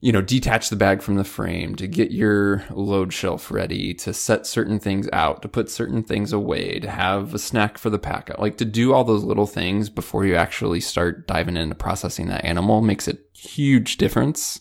you 0.00 0.12
know, 0.12 0.20
detach 0.20 0.68
the 0.68 0.76
bag 0.76 1.02
from 1.02 1.16
the 1.16 1.24
frame, 1.24 1.74
to 1.76 1.86
get 1.86 2.10
your 2.10 2.64
load 2.70 3.12
shelf 3.12 3.50
ready, 3.50 3.94
to 3.94 4.12
set 4.12 4.46
certain 4.46 4.78
things 4.78 5.08
out, 5.12 5.42
to 5.42 5.48
put 5.48 5.70
certain 5.70 6.02
things 6.02 6.32
away, 6.32 6.78
to 6.80 6.90
have 6.90 7.34
a 7.34 7.38
snack 7.38 7.78
for 7.78 7.90
the 7.90 7.98
pack 7.98 8.30
like 8.38 8.58
to 8.58 8.64
do 8.64 8.92
all 8.92 9.04
those 9.04 9.24
little 9.24 9.46
things 9.46 9.88
before 9.88 10.26
you 10.26 10.36
actually 10.36 10.80
start 10.80 11.26
diving 11.26 11.56
into 11.56 11.74
processing 11.74 12.28
that 12.28 12.44
animal 12.44 12.82
makes 12.82 13.08
a 13.08 13.16
huge 13.32 13.96
difference. 13.96 14.60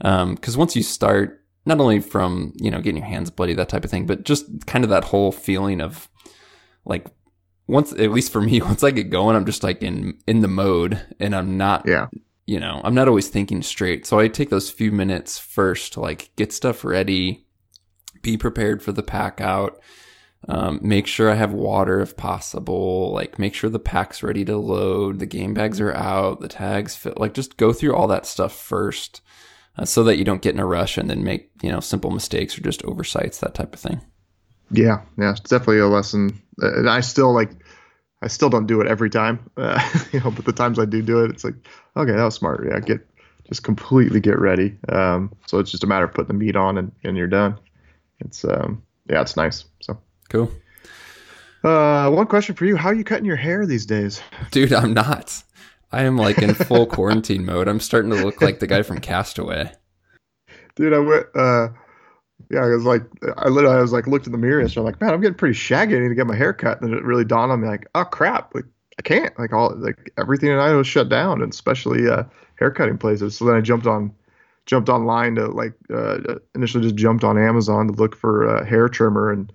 Um, 0.00 0.36
cause 0.36 0.56
once 0.56 0.74
you 0.74 0.82
start, 0.82 1.44
not 1.66 1.78
only 1.78 2.00
from, 2.00 2.54
you 2.56 2.70
know, 2.70 2.80
getting 2.80 2.96
your 2.96 3.06
hands 3.06 3.30
bloody, 3.30 3.54
that 3.54 3.68
type 3.68 3.84
of 3.84 3.90
thing, 3.90 4.06
but 4.06 4.24
just 4.24 4.66
kind 4.66 4.84
of 4.84 4.90
that 4.90 5.04
whole 5.04 5.30
feeling 5.30 5.80
of 5.80 6.08
like 6.84 7.06
once 7.68 7.92
at 7.92 8.10
least 8.10 8.32
for 8.32 8.40
me 8.40 8.60
once 8.70 8.82
i 8.82 8.90
get 8.90 9.08
going 9.10 9.36
i'm 9.36 9.46
just 9.46 9.62
like 9.62 9.82
in 9.82 10.18
in 10.26 10.40
the 10.40 10.48
mode 10.48 11.00
and 11.20 11.34
i'm 11.34 11.56
not 11.56 11.86
Yeah. 11.86 12.08
You 12.52 12.60
know 12.60 12.80
i'm 12.84 12.94
not 12.94 13.08
always 13.08 13.28
thinking 13.28 13.62
straight 13.62 14.04
so 14.06 14.18
i 14.18 14.28
take 14.28 14.50
those 14.50 14.70
few 14.70 14.92
minutes 14.92 15.38
first 15.38 15.94
to 15.94 16.00
like 16.00 16.30
get 16.36 16.52
stuff 16.52 16.84
ready 16.84 17.46
be 18.20 18.36
prepared 18.36 18.82
for 18.82 18.92
the 18.92 19.02
pack 19.02 19.40
out 19.40 19.80
um, 20.48 20.78
make 20.82 21.06
sure 21.06 21.30
i 21.30 21.34
have 21.34 21.52
water 21.52 22.00
if 22.00 22.16
possible 22.16 23.10
like 23.12 23.38
make 23.38 23.54
sure 23.54 23.70
the 23.70 23.78
pack's 23.78 24.22
ready 24.22 24.44
to 24.44 24.56
load 24.56 25.18
the 25.18 25.26
game 25.26 25.54
bags 25.54 25.80
are 25.80 25.94
out 25.94 26.40
the 26.40 26.48
tags 26.48 26.94
fit 26.94 27.18
like 27.18 27.32
just 27.32 27.56
go 27.56 27.72
through 27.72 27.94
all 27.94 28.08
that 28.08 28.26
stuff 28.26 28.54
first 28.54 29.22
uh, 29.78 29.86
so 29.86 30.04
that 30.04 30.18
you 30.18 30.24
don't 30.24 30.42
get 30.42 30.54
in 30.54 30.60
a 30.60 30.66
rush 30.66 30.98
and 30.98 31.08
then 31.08 31.24
make 31.24 31.50
you 31.62 31.70
know 31.70 31.80
simple 31.80 32.10
mistakes 32.10 32.58
or 32.58 32.60
just 32.60 32.84
oversights 32.84 33.38
that 33.38 33.54
type 33.54 33.72
of 33.72 33.80
thing 33.80 34.00
Yeah, 34.72 35.02
yeah, 35.18 35.32
it's 35.32 35.40
definitely 35.40 35.80
a 35.80 35.86
lesson. 35.86 36.42
Uh, 36.62 36.72
And 36.78 36.88
I 36.88 37.00
still 37.00 37.34
like, 37.34 37.50
I 38.22 38.28
still 38.28 38.48
don't 38.48 38.66
do 38.66 38.80
it 38.80 38.86
every 38.86 39.10
time, 39.10 39.50
uh, 39.56 39.80
you 40.12 40.20
know. 40.20 40.30
But 40.30 40.44
the 40.44 40.52
times 40.52 40.78
I 40.78 40.84
do 40.84 41.02
do 41.02 41.24
it, 41.24 41.30
it's 41.30 41.44
like, 41.44 41.54
okay, 41.96 42.12
that 42.12 42.24
was 42.24 42.34
smart. 42.34 42.66
Yeah, 42.68 42.80
get 42.80 43.06
just 43.48 43.62
completely 43.64 44.20
get 44.20 44.38
ready. 44.38 44.76
Um, 44.88 45.32
so 45.46 45.58
it's 45.58 45.70
just 45.70 45.84
a 45.84 45.86
matter 45.86 46.06
of 46.06 46.14
putting 46.14 46.28
the 46.28 46.44
meat 46.44 46.56
on 46.56 46.78
and, 46.78 46.92
and 47.04 47.16
you're 47.16 47.26
done. 47.26 47.58
It's 48.20 48.44
um, 48.44 48.82
yeah, 49.10 49.20
it's 49.20 49.36
nice. 49.36 49.64
So, 49.80 49.98
cool 50.30 50.50
uh, 51.64 52.10
one 52.10 52.26
question 52.26 52.54
for 52.54 52.64
you: 52.64 52.76
How 52.76 52.88
are 52.88 52.94
you 52.94 53.04
cutting 53.04 53.24
your 53.24 53.36
hair 53.36 53.66
these 53.66 53.86
days? 53.86 54.20
Dude, 54.50 54.72
I'm 54.72 54.94
not. 54.94 55.42
I 55.90 56.02
am 56.04 56.16
like 56.16 56.38
in 56.38 56.54
full 56.54 56.86
quarantine 56.86 57.44
mode. 57.44 57.68
I'm 57.68 57.80
starting 57.80 58.10
to 58.10 58.24
look 58.24 58.40
like 58.40 58.58
the 58.58 58.66
guy 58.66 58.82
from 58.82 59.00
Castaway. 59.00 59.72
Dude, 60.74 60.92
I 60.92 60.98
went. 60.98 61.26
Uh, 61.34 61.68
yeah, 62.52 62.60
I 62.60 62.68
was 62.68 62.84
like, 62.84 63.02
I 63.38 63.48
literally, 63.48 63.76
I 63.76 63.80
was 63.80 63.92
like, 63.92 64.06
looked 64.06 64.26
in 64.26 64.32
the 64.32 64.38
mirror 64.38 64.60
and 64.60 64.76
I'm 64.76 64.84
like, 64.84 65.00
man, 65.00 65.14
I'm 65.14 65.22
getting 65.22 65.36
pretty 65.36 65.54
shaggy. 65.54 65.96
I 65.96 66.00
need 66.00 66.10
to 66.10 66.14
get 66.14 66.26
my 66.26 66.36
hair 66.36 66.52
cut. 66.52 66.82
And 66.82 66.92
it 66.92 67.02
really 67.02 67.24
dawned 67.24 67.50
on 67.50 67.62
me, 67.62 67.66
like, 67.66 67.88
oh 67.94 68.04
crap, 68.04 68.54
like 68.54 68.66
I 68.98 69.02
can't. 69.02 69.36
Like 69.38 69.54
all, 69.54 69.74
like 69.76 70.12
everything 70.18 70.50
in 70.50 70.58
Idaho 70.58 70.82
shut 70.82 71.08
down, 71.08 71.40
and 71.40 71.50
especially 71.50 72.08
uh, 72.08 72.24
haircutting 72.56 72.98
places. 72.98 73.38
So 73.38 73.46
then 73.46 73.56
I 73.56 73.62
jumped 73.62 73.86
on, 73.86 74.12
jumped 74.66 74.90
online 74.90 75.36
to 75.36 75.46
like, 75.46 75.72
uh, 75.92 76.18
initially 76.54 76.82
just 76.82 76.96
jumped 76.96 77.24
on 77.24 77.38
Amazon 77.38 77.86
to 77.86 77.94
look 77.94 78.14
for 78.14 78.44
a 78.44 78.66
hair 78.66 78.86
trimmer 78.86 79.32
and 79.32 79.50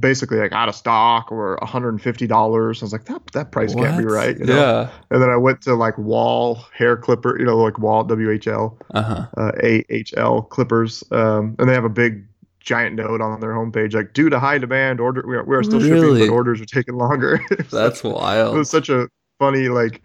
basically 0.00 0.38
like 0.38 0.52
out 0.52 0.68
of 0.68 0.74
stock 0.74 1.30
or 1.30 1.58
$150. 1.62 2.32
I 2.32 2.84
was 2.84 2.92
like, 2.92 3.04
that 3.04 3.24
that 3.32 3.52
price 3.52 3.74
can't 3.74 3.98
be 3.98 4.04
right. 4.04 4.38
you 4.38 4.44
know? 4.44 4.56
Yeah. 4.56 4.90
And 5.10 5.22
then 5.22 5.30
I 5.30 5.36
went 5.36 5.60
to 5.62 5.74
like 5.74 5.96
Wahl 5.98 6.56
hair 6.74 6.96
clipper, 6.96 7.38
you 7.38 7.44
know, 7.44 7.56
like 7.58 7.78
Wall 7.78 8.04
W 8.04 8.30
H 8.30 8.48
L 8.48 8.78
Uh 8.94 9.26
AHL 9.36 10.42
Clippers, 10.42 11.04
um, 11.12 11.54
and 11.58 11.68
they 11.68 11.74
have 11.74 11.84
a 11.84 11.88
big 11.88 12.24
giant 12.60 12.96
note 12.96 13.20
on 13.20 13.38
their 13.38 13.52
homepage 13.52 13.94
like 13.94 14.12
due 14.12 14.28
to 14.28 14.40
high 14.40 14.58
demand 14.58 14.98
order 14.98 15.22
we 15.24 15.36
are, 15.36 15.44
we 15.44 15.54
are 15.54 15.62
still 15.62 15.78
shipping 15.78 16.18
but 16.18 16.28
orders 16.28 16.60
are 16.60 16.64
taking 16.64 16.96
longer 16.96 17.40
That's 17.70 18.02
wild. 18.02 18.56
It 18.56 18.58
was 18.58 18.68
such 18.68 18.88
a 18.88 19.08
funny 19.38 19.68
like 19.68 20.02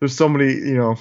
there's 0.00 0.14
so 0.14 0.28
many 0.28 0.52
you 0.52 0.76
know 0.76 0.96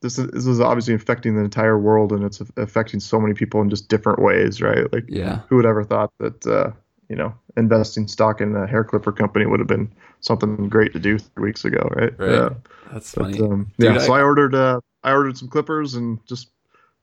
this 0.00 0.16
is, 0.16 0.28
this 0.30 0.46
is 0.46 0.60
obviously 0.60 0.94
affecting 0.94 1.34
the 1.34 1.42
entire 1.42 1.76
world 1.76 2.12
and 2.12 2.22
it's 2.22 2.40
affecting 2.56 3.00
so 3.00 3.18
many 3.18 3.34
people 3.34 3.62
in 3.62 3.68
just 3.68 3.88
different 3.88 4.20
ways 4.22 4.62
right 4.62 4.92
like 4.92 5.06
Yeah. 5.08 5.40
who 5.48 5.56
would 5.56 5.66
ever 5.66 5.82
thought 5.82 6.12
that 6.20 6.46
uh, 6.46 6.70
you 7.08 7.16
know 7.16 7.34
investing 7.56 8.08
stock 8.08 8.40
in 8.40 8.54
a 8.56 8.66
hair 8.66 8.84
clipper 8.84 9.12
company 9.12 9.46
would 9.46 9.60
have 9.60 9.66
been 9.68 9.90
something 10.20 10.68
great 10.68 10.92
to 10.92 10.98
do 10.98 11.18
three 11.18 11.44
weeks 11.50 11.64
ago 11.64 11.88
right, 11.96 12.18
Right. 12.18 12.30
Yeah. 12.30 12.48
That's 12.92 13.14
But, 13.14 13.24
funny. 13.24 13.40
um, 13.40 13.70
Dude, 13.78 13.94
yeah, 13.94 13.98
so 14.00 14.12
I- 14.14 14.20
I 14.20 14.22
ordered 14.22 14.54
uh, 14.54 14.80
I 15.02 15.12
ordered 15.12 15.36
some 15.36 15.48
clippers 15.48 15.94
and 15.94 16.18
just 16.26 16.48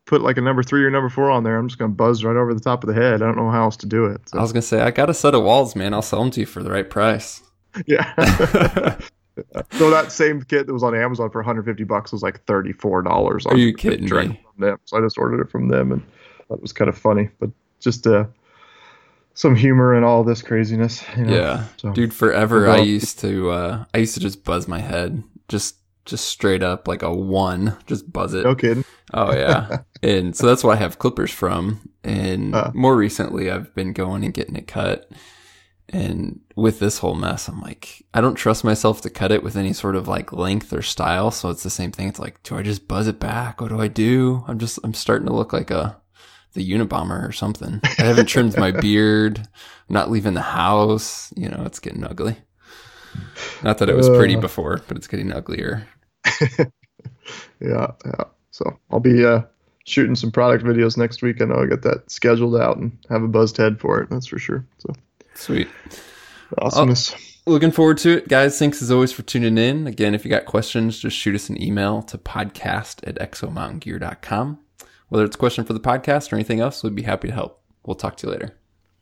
put 0.05 0.21
like 0.21 0.37
a 0.37 0.41
number 0.41 0.63
three 0.63 0.83
or 0.83 0.89
number 0.89 1.09
four 1.09 1.29
on 1.29 1.43
there. 1.43 1.57
I'm 1.57 1.67
just 1.67 1.77
gonna 1.77 1.91
buzz 1.93 2.23
right 2.23 2.35
over 2.35 2.53
the 2.53 2.59
top 2.59 2.83
of 2.83 2.87
the 2.87 2.95
head. 2.99 3.21
I 3.21 3.25
don't 3.25 3.35
know 3.37 3.51
how 3.51 3.63
else 3.63 3.77
to 3.77 3.85
do 3.85 4.05
it. 4.05 4.21
So, 4.29 4.39
I 4.39 4.41
was 4.41 4.51
gonna 4.51 4.61
say 4.63 4.81
I 4.81 4.89
got 4.91 5.09
a 5.09 5.13
set 5.13 5.35
of 5.35 5.41
Wahls, 5.43 5.75
man. 5.75 5.93
I'll 5.93 6.01
sell 6.01 6.19
them 6.21 6.31
to 6.31 6.39
you 6.39 6.45
for 6.47 6.63
the 6.63 6.71
right 6.71 6.89
price. 6.89 7.41
yeah. 7.85 8.11
so 9.71 9.89
that 9.89 10.11
same 10.11 10.41
kit 10.41 10.67
that 10.67 10.73
was 10.73 10.83
on 10.83 10.95
Amazon 10.95 11.29
for 11.29 11.39
150 11.39 11.83
bucks 11.85 12.11
was 12.11 12.21
like 12.23 12.43
34 12.45 13.03
dollars. 13.03 13.45
Are 13.45 13.55
you 13.57 13.73
kidding 13.73 14.03
me? 14.03 14.09
From 14.09 14.37
them. 14.57 14.77
So 14.85 14.97
I 14.97 15.01
just 15.01 15.17
ordered 15.17 15.41
it 15.41 15.49
from 15.51 15.67
them 15.67 15.91
and 15.91 16.01
that 16.49 16.61
was 16.61 16.73
kind 16.73 16.89
of 16.89 16.97
funny, 16.97 17.29
but 17.39 17.49
just 17.79 18.05
uh, 18.07 18.25
some 19.41 19.55
humor 19.55 19.95
in 19.97 20.03
all 20.03 20.23
this 20.23 20.41
craziness. 20.41 21.03
You 21.17 21.25
know? 21.25 21.35
Yeah, 21.35 21.63
So, 21.77 21.91
dude. 21.93 22.13
Forever, 22.13 22.69
I 22.69 22.77
used 22.79 23.19
to. 23.19 23.49
uh 23.51 23.85
I 23.93 23.97
used 23.99 24.13
to 24.13 24.19
just 24.19 24.43
buzz 24.43 24.67
my 24.67 24.79
head, 24.79 25.23
just 25.47 25.75
just 26.05 26.25
straight 26.25 26.63
up 26.63 26.87
like 26.87 27.03
a 27.03 27.13
one, 27.13 27.77
just 27.85 28.11
buzz 28.11 28.33
it. 28.33 28.43
no 28.43 28.55
kidding. 28.55 28.85
Oh 29.13 29.33
yeah, 29.33 29.79
and 30.03 30.35
so 30.35 30.47
that's 30.47 30.63
what 30.63 30.73
I 30.77 30.79
have 30.81 30.99
clippers 30.99 31.31
from. 31.31 31.89
And 32.03 32.55
Uh. 32.55 32.71
more 32.73 32.95
recently, 32.95 33.51
I've 33.51 33.73
been 33.75 33.93
going 33.93 34.23
and 34.25 34.33
getting 34.33 34.55
it 34.55 34.67
cut. 34.67 35.09
And 35.93 36.39
with 36.55 36.79
this 36.79 36.99
whole 36.99 37.15
mess, 37.15 37.49
I'm 37.49 37.59
like, 37.61 38.05
I 38.13 38.21
don't 38.21 38.35
trust 38.35 38.63
myself 38.63 39.01
to 39.01 39.09
cut 39.09 39.31
it 39.31 39.43
with 39.43 39.57
any 39.57 39.73
sort 39.73 39.97
of 39.97 40.07
like 40.07 40.31
length 40.31 40.71
or 40.71 40.81
style. 40.81 41.31
So 41.31 41.49
it's 41.49 41.63
the 41.63 41.69
same 41.69 41.91
thing. 41.91 42.07
It's 42.07 42.19
like, 42.19 42.41
do 42.43 42.55
I 42.57 42.61
just 42.63 42.87
buzz 42.87 43.07
it 43.07 43.19
back? 43.19 43.59
What 43.59 43.69
do 43.71 43.81
I 43.81 43.89
do? 43.89 44.45
I'm 44.47 44.57
just, 44.57 44.79
I'm 44.85 44.93
starting 44.93 45.27
to 45.27 45.33
look 45.33 45.51
like 45.51 45.69
a, 45.69 45.97
the 46.53 46.69
Unabomber 46.71 47.27
or 47.27 47.31
something. 47.31 47.79
I 47.83 48.03
haven't 48.03 48.27
trimmed 48.27 48.57
my 48.57 48.71
beard. 48.81 49.39
I'm 49.39 49.93
not 49.93 50.11
leaving 50.11 50.33
the 50.33 50.41
house. 50.41 51.33
You 51.35 51.49
know, 51.49 51.63
it's 51.65 51.79
getting 51.79 52.03
ugly. 52.03 52.35
Not 53.63 53.77
that 53.79 53.89
it 53.89 53.95
was 53.95 54.09
pretty 54.09 54.35
Uh. 54.35 54.39
before, 54.41 54.81
but 54.87 54.97
it's 54.97 55.07
getting 55.07 55.31
uglier. 55.31 55.87
Yeah, 57.61 57.91
yeah. 58.05 58.23
So 58.51 58.77
I'll 58.89 58.99
be 58.99 59.23
uh, 59.23 59.41
shooting 59.85 60.15
some 60.15 60.31
product 60.31 60.63
videos 60.65 60.97
next 60.97 61.21
week. 61.21 61.41
I 61.41 61.45
know 61.45 61.55
I 61.61 61.67
got 61.67 61.83
that 61.83 62.09
scheduled 62.09 62.55
out 62.59 62.77
and 62.77 62.97
have 63.09 63.23
a 63.23 63.27
buzzed 63.27 63.57
head 63.57 63.79
for 63.79 64.01
it. 64.01 64.09
That's 64.09 64.25
for 64.25 64.39
sure. 64.39 64.65
So 64.79 64.93
Sweet. 65.35 65.69
awesomeness. 66.57 67.15
Looking 67.45 67.71
forward 67.71 67.97
to 67.99 68.17
it, 68.17 68.27
guys. 68.27 68.57
Thanks 68.59 68.81
as 68.81 68.91
always 68.91 69.11
for 69.11 69.21
tuning 69.21 69.57
in. 69.57 69.87
Again, 69.87 70.13
if 70.15 70.25
you 70.25 70.31
got 70.31 70.45
questions, 70.45 70.99
just 70.99 71.15
shoot 71.15 71.35
us 71.35 71.49
an 71.49 71.61
email 71.61 72.01
to 72.03 72.17
podcast 72.17 73.07
at 73.07 73.15
exomountaingear.com. 73.15 74.59
Whether 75.11 75.25
it's 75.25 75.35
a 75.35 75.39
question 75.39 75.65
for 75.65 75.73
the 75.73 75.79
podcast 75.81 76.31
or 76.31 76.37
anything 76.37 76.61
else, 76.61 76.83
we'd 76.83 76.95
be 76.95 77.01
happy 77.01 77.27
to 77.27 77.33
help. 77.33 77.61
We'll 77.85 77.95
talk 77.95 78.15
to 78.15 78.27
you 78.27 78.31
later. 78.31 78.57